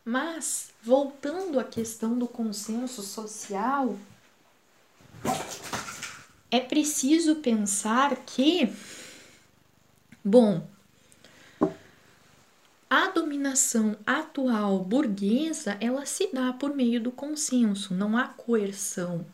Mas, 0.04 0.70
voltando 0.82 1.60
à 1.60 1.64
questão 1.64 2.18
do 2.18 2.26
consenso 2.26 3.02
social, 3.02 3.96
é 6.50 6.60
preciso 6.60 7.36
pensar 7.36 8.16
que, 8.26 8.72
bom, 10.24 10.66
a 12.90 13.08
dominação 13.08 13.96
atual 14.04 14.80
burguesa, 14.80 15.78
ela 15.80 16.04
se 16.04 16.30
dá 16.32 16.52
por 16.52 16.74
meio 16.74 17.00
do 17.00 17.10
consenso, 17.10 17.94
não 17.94 18.18
há 18.18 18.28
coerção. 18.28 19.24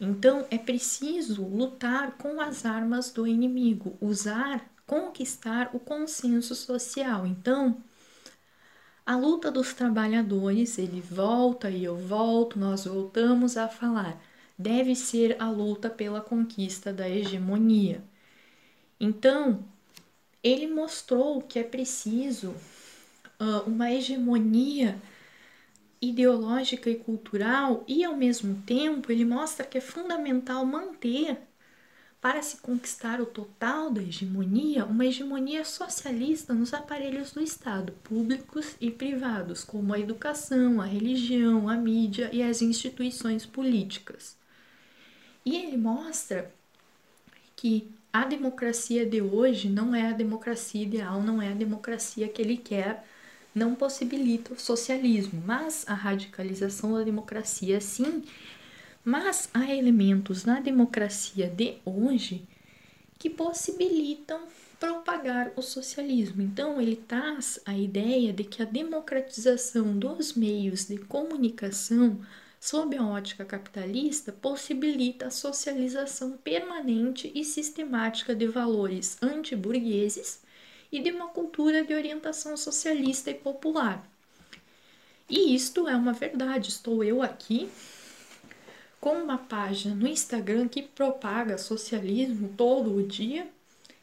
Então 0.00 0.46
é 0.50 0.56
preciso 0.56 1.42
lutar 1.44 2.12
com 2.12 2.40
as 2.40 2.64
armas 2.64 3.10
do 3.10 3.26
inimigo, 3.26 3.98
usar, 4.00 4.64
conquistar 4.86 5.70
o 5.74 5.80
consenso 5.80 6.54
social. 6.54 7.26
Então, 7.26 7.82
a 9.06 9.16
luta 9.16 9.50
dos 9.52 9.72
trabalhadores, 9.72 10.78
ele 10.78 11.00
volta 11.00 11.70
e 11.70 11.84
eu 11.84 11.96
volto, 11.96 12.58
nós 12.58 12.86
voltamos 12.86 13.56
a 13.56 13.68
falar, 13.68 14.20
deve 14.58 14.96
ser 14.96 15.40
a 15.40 15.48
luta 15.48 15.88
pela 15.88 16.20
conquista 16.20 16.92
da 16.92 17.08
hegemonia. 17.08 18.02
Então, 18.98 19.64
ele 20.42 20.66
mostrou 20.66 21.40
que 21.42 21.58
é 21.58 21.62
preciso 21.62 22.50
uh, 23.40 23.68
uma 23.68 23.92
hegemonia 23.92 25.00
ideológica 26.00 26.90
e 26.90 26.96
cultural 26.96 27.84
e 27.86 28.04
ao 28.04 28.16
mesmo 28.16 28.62
tempo 28.66 29.10
ele 29.12 29.24
mostra 29.24 29.64
que 29.66 29.78
é 29.78 29.80
fundamental 29.80 30.64
manter 30.66 31.38
para 32.20 32.42
se 32.42 32.56
conquistar 32.58 33.20
o 33.20 33.26
total 33.26 33.90
da 33.90 34.02
hegemonia, 34.02 34.84
uma 34.84 35.06
hegemonia 35.06 35.64
socialista 35.64 36.52
nos 36.52 36.74
aparelhos 36.74 37.32
do 37.32 37.42
Estado, 37.42 37.92
públicos 38.02 38.74
e 38.80 38.90
privados, 38.90 39.62
como 39.62 39.94
a 39.94 40.00
educação, 40.00 40.80
a 40.80 40.86
religião, 40.86 41.68
a 41.68 41.76
mídia 41.76 42.30
e 42.32 42.42
as 42.42 42.62
instituições 42.62 43.46
políticas. 43.46 44.36
E 45.44 45.54
ele 45.56 45.76
mostra 45.76 46.52
que 47.54 47.88
a 48.12 48.24
democracia 48.24 49.04
de 49.04 49.20
hoje 49.20 49.68
não 49.68 49.94
é 49.94 50.08
a 50.08 50.12
democracia 50.12 50.82
ideal, 50.82 51.22
não 51.22 51.40
é 51.40 51.50
a 51.50 51.54
democracia 51.54 52.28
que 52.28 52.40
ele 52.40 52.56
quer, 52.56 53.06
não 53.54 53.74
possibilita 53.74 54.52
o 54.52 54.58
socialismo, 54.58 55.42
mas 55.46 55.84
a 55.86 55.94
radicalização 55.94 56.92
da 56.94 57.02
democracia 57.02 57.80
sim. 57.80 58.24
Mas 59.08 59.48
há 59.54 59.72
elementos 59.72 60.44
na 60.44 60.58
democracia 60.58 61.48
de 61.48 61.76
hoje 61.84 62.42
que 63.16 63.30
possibilitam 63.30 64.40
propagar 64.80 65.52
o 65.54 65.62
socialismo. 65.62 66.42
Então, 66.42 66.80
ele 66.80 66.96
traz 66.96 67.60
a 67.64 67.78
ideia 67.78 68.32
de 68.32 68.42
que 68.42 68.60
a 68.60 68.64
democratização 68.64 69.96
dos 69.96 70.34
meios 70.34 70.88
de 70.88 70.98
comunicação 70.98 72.20
sob 72.60 72.96
a 72.96 73.06
ótica 73.06 73.44
capitalista, 73.44 74.32
possibilita 74.32 75.28
a 75.28 75.30
socialização 75.30 76.32
permanente 76.38 77.30
e 77.32 77.44
sistemática 77.44 78.34
de 78.34 78.48
valores 78.48 79.16
antiburgueses 79.22 80.40
e 80.90 80.98
de 80.98 81.12
uma 81.12 81.28
cultura 81.28 81.84
de 81.84 81.94
orientação 81.94 82.56
socialista 82.56 83.30
e 83.30 83.34
popular. 83.34 84.04
E 85.30 85.54
isto 85.54 85.86
é 85.86 85.94
uma 85.94 86.12
verdade. 86.12 86.70
Estou 86.70 87.04
eu 87.04 87.22
aqui 87.22 87.70
com 89.00 89.22
uma 89.22 89.38
página 89.38 89.94
no 89.94 90.06
Instagram 90.06 90.68
que 90.68 90.82
propaga 90.82 91.58
socialismo 91.58 92.52
todo 92.56 92.94
o 92.94 93.06
dia 93.06 93.48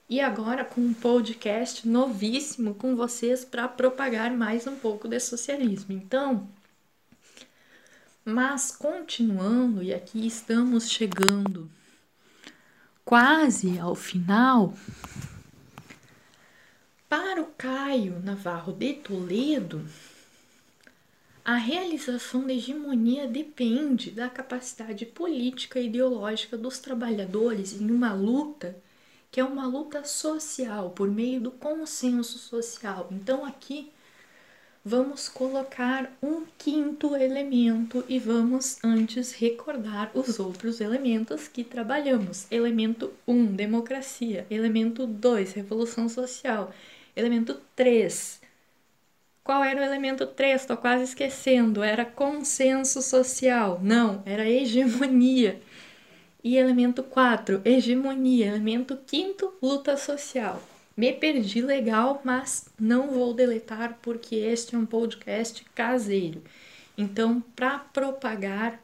e 0.10 0.19
agora 0.19 0.63
com 0.63 0.82
um 0.82 0.93
podcast 0.93 1.88
novíssimo 1.88 2.75
com 2.75 2.95
vocês 2.95 3.43
para 3.43 3.67
propagar 3.67 4.32
mais 4.32 4.67
um 4.67 4.75
pouco 4.75 5.08
de 5.08 5.19
socialismo. 5.19 5.93
Então, 5.93 6.47
mas 8.25 8.71
continuando, 8.71 9.84
e 9.84 9.93
aqui 9.93 10.25
estamos 10.25 10.89
chegando 10.89 11.69
quase 13.03 13.77
ao 13.79 13.95
final, 13.95 14.73
para 17.10 17.41
o 17.41 17.47
Caio 17.58 18.21
Navarro 18.23 18.71
de 18.71 18.93
Toledo, 18.93 19.86
a 21.45 21.56
realização 21.56 22.47
da 22.47 22.53
hegemonia 22.53 23.27
depende 23.27 24.12
da 24.12 24.29
capacidade 24.29 25.06
política 25.06 25.79
e 25.79 25.88
ideológica 25.88 26.58
dos 26.58 26.79
trabalhadores 26.79 27.79
em 27.79 27.91
uma 27.91 28.13
luta 28.13 28.75
que 29.34 29.39
é 29.39 29.43
uma 29.43 29.65
luta 29.65 30.03
social 30.03 30.91
por 30.91 31.10
meio 31.10 31.41
do 31.41 31.49
consenso 31.49 32.38
social. 32.38 33.08
Então 33.12 33.43
aqui 33.43 33.91
vamos 34.86 35.27
colocar 35.27 36.15
um 36.21 36.43
quinto 36.56 37.15
elemento 37.15 38.06
e 38.08 38.19
vamos 38.19 38.77
antes 38.84 39.32
recordar 39.32 40.12
os 40.13 40.38
outros 40.39 40.79
elementos 40.79 41.47
que 41.47 41.63
trabalhamos. 41.63 42.45
Elemento 42.51 43.12
1, 43.27 43.34
um, 43.34 43.45
democracia. 43.47 44.45
Elemento 44.51 45.08
2, 45.08 45.53
revolução 45.53 46.08
social. 46.08 46.71
Elemento 47.15 47.60
3, 47.75 48.39
qual 49.43 49.63
era 49.63 49.82
o 49.82 49.84
elemento 49.84 50.25
3? 50.25 50.62
Estou 50.62 50.77
quase 50.77 51.03
esquecendo. 51.03 51.84
Era 51.84 52.06
consenso 52.06 53.01
social. 53.01 53.79
Não, 53.84 54.23
era 54.25 54.49
hegemonia. 54.49 55.62
E 56.43 56.58
elemento 56.58 57.03
4, 57.03 57.62
hegemonia. 57.65 58.47
Elemento 58.47 58.97
5, 59.06 59.56
luta 59.62 59.97
social. 59.97 60.62
Me 60.95 61.12
perdi 61.12 61.62
legal, 61.62 62.21
mas 62.23 62.69
não 62.79 63.10
vou 63.10 63.34
deletar 63.34 63.97
porque 64.01 64.36
este 64.36 64.75
é 64.75 64.77
um 64.77 64.86
podcast 64.86 65.65
caseiro. 65.73 66.43
Então, 66.97 67.41
para 67.56 67.79
propagar 67.79 68.79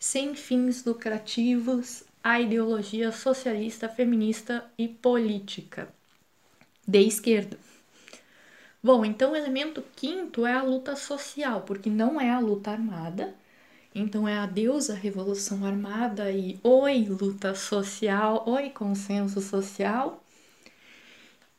sem 0.00 0.34
fins 0.34 0.84
lucrativos 0.84 2.04
a 2.22 2.40
ideologia 2.40 3.12
socialista, 3.12 3.88
feminista 3.88 4.64
e 4.78 4.88
política 4.88 5.88
de 6.86 7.00
esquerda. 7.00 7.63
Bom, 8.84 9.02
então 9.02 9.32
o 9.32 9.36
elemento 9.36 9.82
quinto 9.96 10.44
é 10.44 10.52
a 10.52 10.62
luta 10.62 10.94
social, 10.94 11.62
porque 11.62 11.88
não 11.88 12.20
é 12.20 12.30
a 12.30 12.38
luta 12.38 12.70
armada, 12.70 13.34
então 13.94 14.28
é 14.28 14.36
adeus 14.36 14.90
à 14.90 14.94
revolução 14.94 15.64
armada 15.64 16.30
e 16.30 16.60
oi 16.62 17.06
luta 17.06 17.54
social, 17.54 18.44
oi 18.46 18.68
consenso 18.68 19.40
social. 19.40 20.22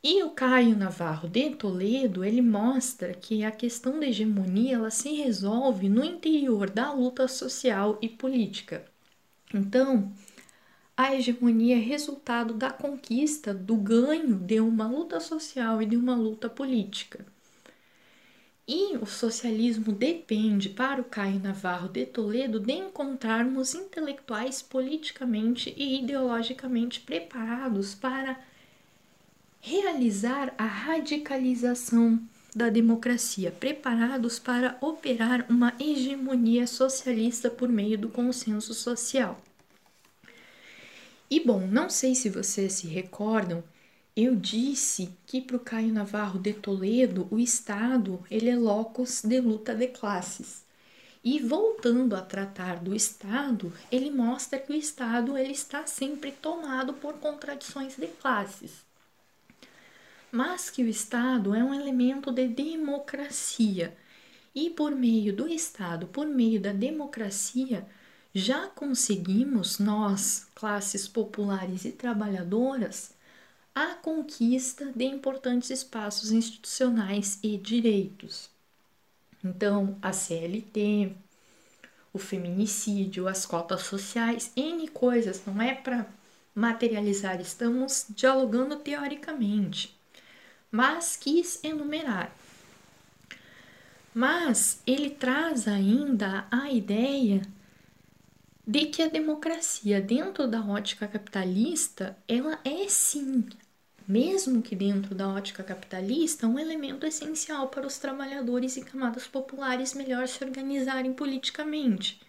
E 0.03 0.21
o 0.21 0.29
Caio 0.29 0.77
Navarro 0.77 1.27
de 1.27 1.49
Toledo, 1.49 2.23
ele 2.23 2.43
mostra 2.43 3.11
que 3.15 3.43
a 3.43 3.49
questão 3.49 3.99
da 3.99 4.05
hegemonia 4.05 4.75
ela 4.75 4.91
se 4.91 5.15
resolve 5.15 5.89
no 5.89 6.03
interior 6.03 6.69
da 6.69 6.93
luta 6.93 7.27
social 7.27 7.97
e 8.03 8.07
política. 8.07 8.85
Então, 9.51 10.13
a 10.97 11.13
hegemonia 11.13 11.75
é 11.75 11.79
resultado 11.79 12.53
da 12.53 12.71
conquista, 12.71 13.53
do 13.53 13.75
ganho 13.75 14.35
de 14.35 14.59
uma 14.61 14.87
luta 14.87 15.19
social 15.19 15.81
e 15.81 15.85
de 15.85 15.97
uma 15.97 16.15
luta 16.15 16.49
política. 16.49 17.25
E 18.67 18.97
o 18.97 19.05
socialismo 19.05 19.91
depende, 19.91 20.69
para 20.69 20.99
o 20.99 21.03
Caio 21.03 21.39
Navarro 21.39 21.87
de 21.89 22.05
Toledo, 22.05 22.59
de 22.59 22.71
encontrarmos 22.73 23.75
intelectuais 23.75 24.61
politicamente 24.61 25.73
e 25.77 25.99
ideologicamente 25.99 27.01
preparados 27.01 27.93
para 27.93 28.39
realizar 29.61 30.55
a 30.57 30.65
radicalização 30.65 32.19
da 32.55 32.69
democracia, 32.69 33.51
preparados 33.51 34.39
para 34.39 34.77
operar 34.79 35.45
uma 35.49 35.73
hegemonia 35.79 36.65
socialista 36.65 37.49
por 37.49 37.67
meio 37.67 37.97
do 37.97 38.07
consenso 38.07 38.73
social. 38.73 39.39
E 41.29 41.39
bom, 41.39 41.65
não 41.67 41.89
sei 41.89 42.15
se 42.15 42.29
vocês 42.29 42.73
se 42.73 42.87
recordam 42.87 43.63
eu 44.15 44.33
disse 44.33 45.13
que 45.27 45.41
para 45.41 45.57
o 45.57 45.59
Caio 45.59 45.91
Navarro 45.91 46.39
de 46.39 46.53
Toledo 46.53 47.27
o 47.29 47.37
Estado 47.37 48.23
ele 48.31 48.49
é 48.49 48.55
locus 48.55 49.21
de 49.21 49.41
luta 49.41 49.75
de 49.75 49.89
classes. 49.89 50.63
E 51.21 51.37
voltando 51.41 52.15
a 52.15 52.21
tratar 52.21 52.77
do 52.77 52.95
Estado, 52.95 53.73
ele 53.91 54.09
mostra 54.09 54.57
que 54.57 54.71
o 54.71 54.75
Estado 54.75 55.37
ele 55.37 55.51
está 55.51 55.85
sempre 55.85 56.31
tomado 56.31 56.93
por 56.93 57.15
contradições 57.15 57.97
de 57.97 58.07
classes. 58.07 58.85
Mas 60.31 60.69
que 60.69 60.83
o 60.83 60.87
Estado 60.87 61.53
é 61.53 61.61
um 61.61 61.73
elemento 61.73 62.31
de 62.31 62.47
democracia. 62.47 63.97
E 64.53 64.69
por 64.69 64.95
meio 64.95 65.35
do 65.35 65.45
Estado, 65.45 66.07
por 66.07 66.25
meio 66.25 66.61
da 66.61 66.71
democracia, 66.71 67.85
já 68.37 68.67
conseguimos 68.67 69.79
nós, 69.79 70.45
classes 70.53 71.07
populares 71.07 71.85
e 71.85 71.91
trabalhadoras, 71.93 73.13
a 73.73 73.95
conquista 73.95 74.91
de 74.93 75.05
importantes 75.05 75.69
espaços 75.69 76.33
institucionais 76.33 77.39
e 77.41 77.55
direitos. 77.55 78.49
Então, 79.41 79.97
a 80.01 80.11
CLT, 80.11 81.15
o 82.11 82.19
feminicídio, 82.19 83.25
as 83.29 83.45
cotas 83.45 83.83
sociais, 83.83 84.51
N 84.53 84.85
coisas, 84.89 85.41
não 85.45 85.61
é 85.61 85.73
para 85.73 86.05
materializar, 86.53 87.39
estamos 87.39 88.05
dialogando 88.09 88.75
teoricamente, 88.75 89.97
mas 90.69 91.15
quis 91.15 91.63
enumerar. 91.63 92.35
Mas 94.13 94.81
ele 94.85 95.09
traz 95.09 95.69
ainda 95.69 96.45
a 96.51 96.69
ideia 96.69 97.41
de 98.67 98.85
que 98.87 99.01
a 99.01 99.07
democracia 99.07 100.01
dentro 100.01 100.47
da 100.47 100.61
ótica 100.61 101.07
capitalista, 101.07 102.17
ela 102.27 102.59
é 102.63 102.87
sim 102.87 103.45
mesmo 104.07 104.61
que 104.61 104.75
dentro 104.75 105.15
da 105.15 105.27
ótica 105.27 105.63
capitalista, 105.63 106.47
um 106.47 106.59
elemento 106.59 107.05
essencial 107.05 107.69
para 107.69 107.87
os 107.87 107.97
trabalhadores 107.97 108.77
e 108.77 108.81
camadas 108.83 109.27
populares 109.27 109.93
melhor 109.93 110.27
se 110.27 110.43
organizarem 110.43 111.13
politicamente. 111.13 112.21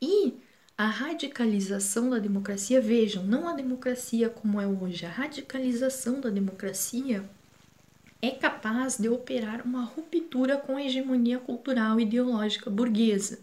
E 0.00 0.34
a 0.76 0.86
radicalização 0.86 2.10
da 2.10 2.18
democracia, 2.18 2.80
vejam, 2.80 3.24
não 3.24 3.48
a 3.48 3.54
democracia 3.54 4.28
como 4.28 4.60
é 4.60 4.66
hoje, 4.66 5.06
a 5.06 5.10
radicalização 5.10 6.20
da 6.20 6.28
democracia 6.28 7.24
é 8.20 8.30
capaz 8.30 8.98
de 8.98 9.08
operar 9.08 9.62
uma 9.64 9.84
ruptura 9.84 10.56
com 10.58 10.76
a 10.76 10.82
hegemonia 10.82 11.38
cultural 11.38 11.98
e 11.98 12.02
ideológica 12.02 12.68
burguesa. 12.68 13.40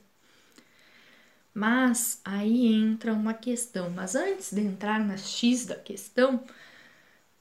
Mas 1.53 2.21
aí 2.23 2.67
entra 2.67 3.13
uma 3.13 3.33
questão, 3.33 3.89
mas 3.89 4.15
antes 4.15 4.53
de 4.53 4.61
entrar 4.61 4.99
na 4.99 5.17
X 5.17 5.65
da 5.65 5.75
questão, 5.75 6.43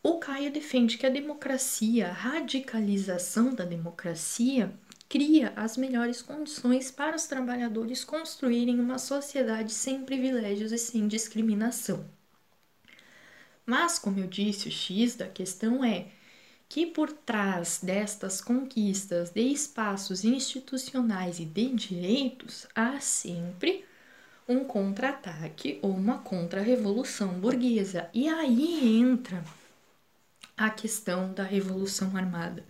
o 0.03 0.19
Caio 0.19 0.53
defende 0.53 0.97
que 0.97 1.07
a 1.07 1.11
democracia, 1.11 2.09
a 2.09 2.13
radicalização 2.13 3.55
da 3.55 3.65
democracia, 3.65 4.73
cria 5.09 5.53
as 5.57 5.77
melhores 5.77 6.21
condições 6.23 6.91
para 6.91 7.17
os 7.17 7.27
trabalhadores 7.27 8.05
construírem 8.05 8.79
uma 8.79 8.99
sociedade 8.99 9.73
sem 9.73 10.05
privilégios 10.05 10.71
e 10.73 10.79
sem 10.79 11.09
discriminação. 11.09 12.05
Mas, 13.65 13.99
como 13.99 14.19
eu 14.19 14.27
disse, 14.27 14.69
o 14.69 14.73
X 14.73 15.15
da 15.15 15.29
questão 15.29 15.85
é 15.85 16.07
que 16.69 16.87
por 16.87 17.11
trás 17.13 17.81
destas 17.83 18.41
conquistas 18.41 19.31
de 19.31 19.41
espaços 19.41 20.25
institucionais 20.25 21.39
e 21.41 21.45
de 21.45 21.75
direitos 21.75 22.67
há 22.75 23.01
sempre 23.01 23.85
um 24.49 24.65
contra-ataque 24.65 25.79
ou 25.83 25.91
uma 25.91 26.19
contra-revolução 26.19 27.29
burguesa. 27.35 28.09
E 28.15 28.29
aí 28.29 28.99
entra 28.99 29.45
a 30.57 30.71
questão 30.71 31.33
da 31.35 31.43
revolução 31.43 32.17
armada. 32.17 32.65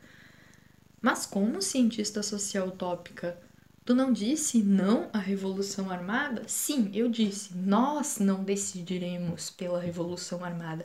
Mas 1.01 1.25
como 1.25 1.63
cientista 1.63 2.23
social 2.23 2.69
utópica, 2.69 3.41
tu 3.85 3.95
não 3.95 4.13
disse 4.13 4.63
não 4.63 5.09
à 5.13 5.19
revolução 5.19 5.89
armada? 5.91 6.43
Sim, 6.49 6.91
eu 6.93 7.09
disse, 7.09 7.57
nós 7.57 8.19
não 8.19 8.43
decidiremos 8.43 9.49
pela 9.49 9.81
revolução 9.81 10.45
armada. 10.45 10.85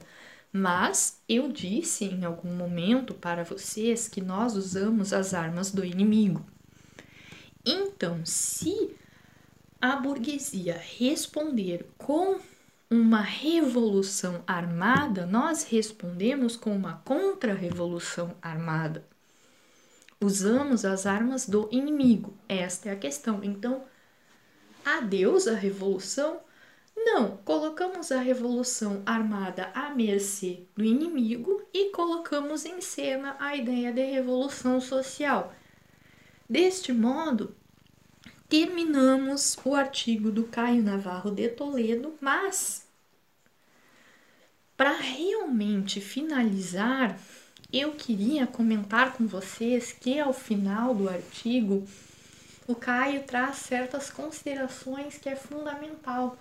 Mas 0.52 1.20
eu 1.28 1.52
disse 1.52 2.06
em 2.06 2.24
algum 2.24 2.54
momento 2.54 3.16
para 3.16 3.44
vocês 3.44 4.08
que 4.08 4.22
nós 4.22 4.56
usamos 4.56 5.12
as 5.12 5.34
armas 5.34 5.72
do 5.72 5.84
inimigo. 5.84 6.46
Então, 7.66 8.24
se 8.24 8.96
a 9.84 9.98
burguesia 9.98 10.82
responder 10.98 11.86
com 11.98 12.40
uma 12.90 13.20
revolução 13.20 14.42
armada, 14.48 15.26
nós 15.26 15.66
respondemos 15.66 16.56
com 16.56 16.74
uma 16.74 17.02
contra-revolução 17.04 18.34
armada. 18.42 19.06
Usamos 20.22 20.86
as 20.86 21.06
armas 21.06 21.50
do 21.50 21.68
inimigo. 21.70 22.34
Esta 22.48 22.88
é 22.88 22.92
a 22.94 22.96
questão. 22.96 23.44
Então, 23.44 23.84
adeus 24.86 25.50
a 25.50 25.54
revolução? 25.54 26.40
Não, 26.96 27.36
colocamos 27.44 28.10
a 28.10 28.22
revolução 28.22 29.04
armada 29.06 29.70
à 29.76 29.90
mercê 29.90 30.62
do 30.78 30.86
inimigo 30.86 31.62
e 31.74 31.90
colocamos 31.90 32.64
em 32.64 32.80
cena 32.80 33.36
a 33.38 33.54
ideia 33.54 33.92
de 33.92 34.02
revolução 34.02 34.80
social. 34.80 35.54
Deste 36.50 36.94
modo, 36.94 37.54
terminamos 38.54 39.58
o 39.66 39.74
artigo 39.74 40.30
do 40.30 40.44
Caio 40.44 40.84
Navarro 40.84 41.32
de 41.32 41.50
Toledo, 41.50 42.14
mas 42.22 42.86
para 44.78 44.96
realmente 44.96 46.00
finalizar, 46.00 47.20
eu 47.74 47.94
queria 47.94 48.46
comentar 48.46 49.14
com 49.14 49.26
vocês 49.26 49.92
que 49.92 50.20
ao 50.20 50.32
final 50.32 50.94
do 50.94 51.10
artigo 51.10 51.84
o 52.68 52.76
Caio 52.76 53.24
traz 53.24 53.56
certas 53.56 54.12
considerações 54.12 55.18
que 55.18 55.30
é 55.30 55.36
fundamental, 55.36 56.38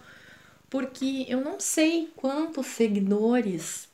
porque 0.69 1.25
eu 1.27 1.41
não 1.41 1.59
sei 1.59 2.13
quantos 2.15 2.67
seguidores 2.67 3.89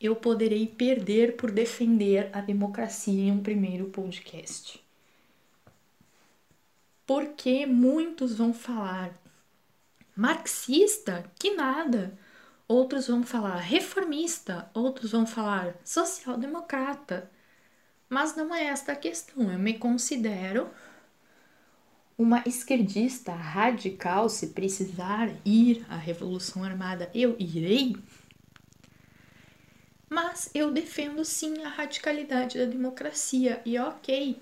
eu 0.00 0.16
poderei 0.16 0.66
perder 0.66 1.36
por 1.36 1.50
defender 1.50 2.30
a 2.32 2.40
democracia 2.40 3.24
em 3.24 3.32
um 3.32 3.42
primeiro 3.42 3.84
podcast. 3.90 4.81
Porque 7.12 7.66
muitos 7.66 8.34
vão 8.34 8.54
falar 8.54 9.12
marxista? 10.16 11.30
Que 11.38 11.50
nada! 11.54 12.18
Outros 12.66 13.06
vão 13.06 13.22
falar 13.22 13.56
reformista, 13.56 14.70
outros 14.72 15.12
vão 15.12 15.26
falar 15.26 15.76
social-democrata. 15.84 17.30
Mas 18.08 18.34
não 18.34 18.54
é 18.54 18.64
esta 18.64 18.92
a 18.92 18.96
questão. 18.96 19.52
Eu 19.52 19.58
me 19.58 19.74
considero 19.74 20.70
uma 22.16 22.42
esquerdista 22.46 23.34
radical. 23.34 24.30
Se 24.30 24.46
precisar 24.46 25.28
ir 25.44 25.84
à 25.90 25.96
Revolução 25.96 26.64
Armada, 26.64 27.10
eu 27.14 27.36
irei. 27.38 27.94
Mas 30.08 30.50
eu 30.54 30.70
defendo 30.70 31.22
sim 31.26 31.62
a 31.62 31.68
radicalidade 31.68 32.58
da 32.58 32.64
democracia. 32.64 33.60
E 33.66 33.78
ok, 33.78 34.40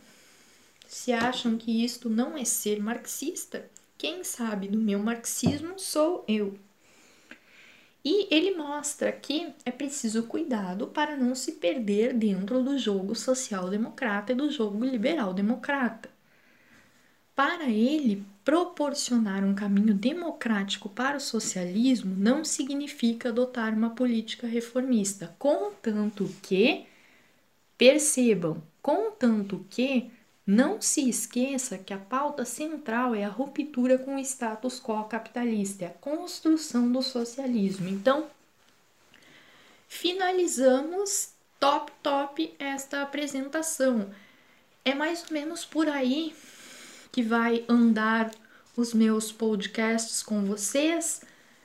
se 0.90 1.12
acham 1.12 1.56
que 1.56 1.84
isto 1.84 2.10
não 2.10 2.36
é 2.36 2.44
ser 2.44 2.82
marxista, 2.82 3.64
quem 3.96 4.24
sabe 4.24 4.66
do 4.66 4.76
meu 4.76 4.98
marxismo 4.98 5.78
sou 5.78 6.24
eu. 6.26 6.58
E 8.04 8.26
ele 8.28 8.56
mostra 8.56 9.12
que 9.12 9.54
é 9.64 9.70
preciso 9.70 10.24
cuidado 10.24 10.88
para 10.88 11.16
não 11.16 11.32
se 11.32 11.52
perder 11.52 12.12
dentro 12.12 12.60
do 12.64 12.76
jogo 12.76 13.14
social-democrata 13.14 14.32
e 14.32 14.34
do 14.34 14.50
jogo 14.50 14.84
liberal-democrata. 14.84 16.10
Para 17.36 17.70
ele, 17.70 18.24
proporcionar 18.44 19.44
um 19.44 19.54
caminho 19.54 19.94
democrático 19.94 20.88
para 20.88 21.18
o 21.18 21.20
socialismo 21.20 22.16
não 22.18 22.44
significa 22.44 23.28
adotar 23.28 23.74
uma 23.74 23.90
política 23.90 24.48
reformista, 24.48 25.36
contanto 25.38 26.28
que, 26.42 26.84
percebam, 27.78 28.60
contanto 28.82 29.64
que 29.70 30.10
não 30.46 30.80
se 30.80 31.08
esqueça 31.08 31.78
que 31.78 31.92
a 31.92 31.98
pauta 31.98 32.44
central 32.44 33.14
é 33.14 33.24
a 33.24 33.28
ruptura 33.28 33.98
com 33.98 34.16
o 34.16 34.18
status 34.18 34.80
quo 34.80 35.04
capitalista, 35.04 35.86
a 35.86 35.90
construção 35.90 36.90
do 36.90 37.02
socialismo. 37.02 37.88
Então, 37.88 38.26
finalizamos 39.88 41.30
top 41.58 41.92
top 42.02 42.54
esta 42.58 43.02
apresentação. 43.02 44.10
É 44.84 44.94
mais 44.94 45.24
ou 45.24 45.32
menos 45.32 45.64
por 45.64 45.88
aí 45.88 46.34
que 47.12 47.22
vai 47.22 47.64
andar 47.68 48.30
os 48.76 48.94
meus 48.94 49.30
podcasts 49.30 50.22
com 50.22 50.44
vocês. 50.44 51.22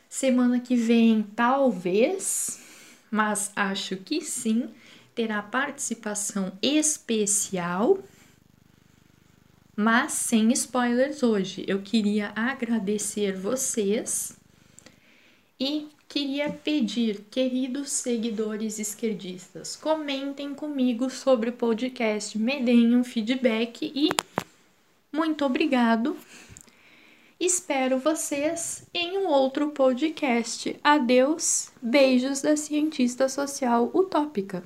Semana 0.10 0.60
que 0.60 0.76
vem, 0.76 1.24
talvez, 1.36 2.60
mas 3.10 3.52
acho 3.56 3.98
que 3.98 4.22
sim, 4.22 4.70
terá 5.14 5.42
participação 5.42 6.52
especial, 6.62 8.00
mas 9.76 10.14
sem 10.14 10.52
spoilers 10.52 11.24
hoje. 11.24 11.66
Eu 11.68 11.82
queria 11.82 12.32
agradecer 12.36 13.36
vocês 13.36 14.38
e 15.60 15.88
queria 16.08 16.50
pedir, 16.50 17.26
queridos 17.30 17.92
seguidores 17.92 18.80
esquerdistas, 18.80 19.76
comentem 19.76 20.54
comigo 20.54 21.10
sobre 21.10 21.50
o 21.50 21.54
podcast, 21.54 22.38
me 22.38 22.62
deem 22.62 22.96
um 22.96 23.04
feedback 23.04 23.92
e 23.94 24.10
muito 25.12 25.46
obrigado. 25.46 26.18
Espero 27.40 28.00
vocês 28.00 28.88
em 28.94 29.18
um 29.18 29.28
outro 29.28 29.70
podcast. 29.72 30.76
Adeus, 30.84 31.70
beijos 31.82 32.42
da 32.42 32.56
cientista 32.56 33.28
social 33.28 33.92
utópica. 33.94 34.64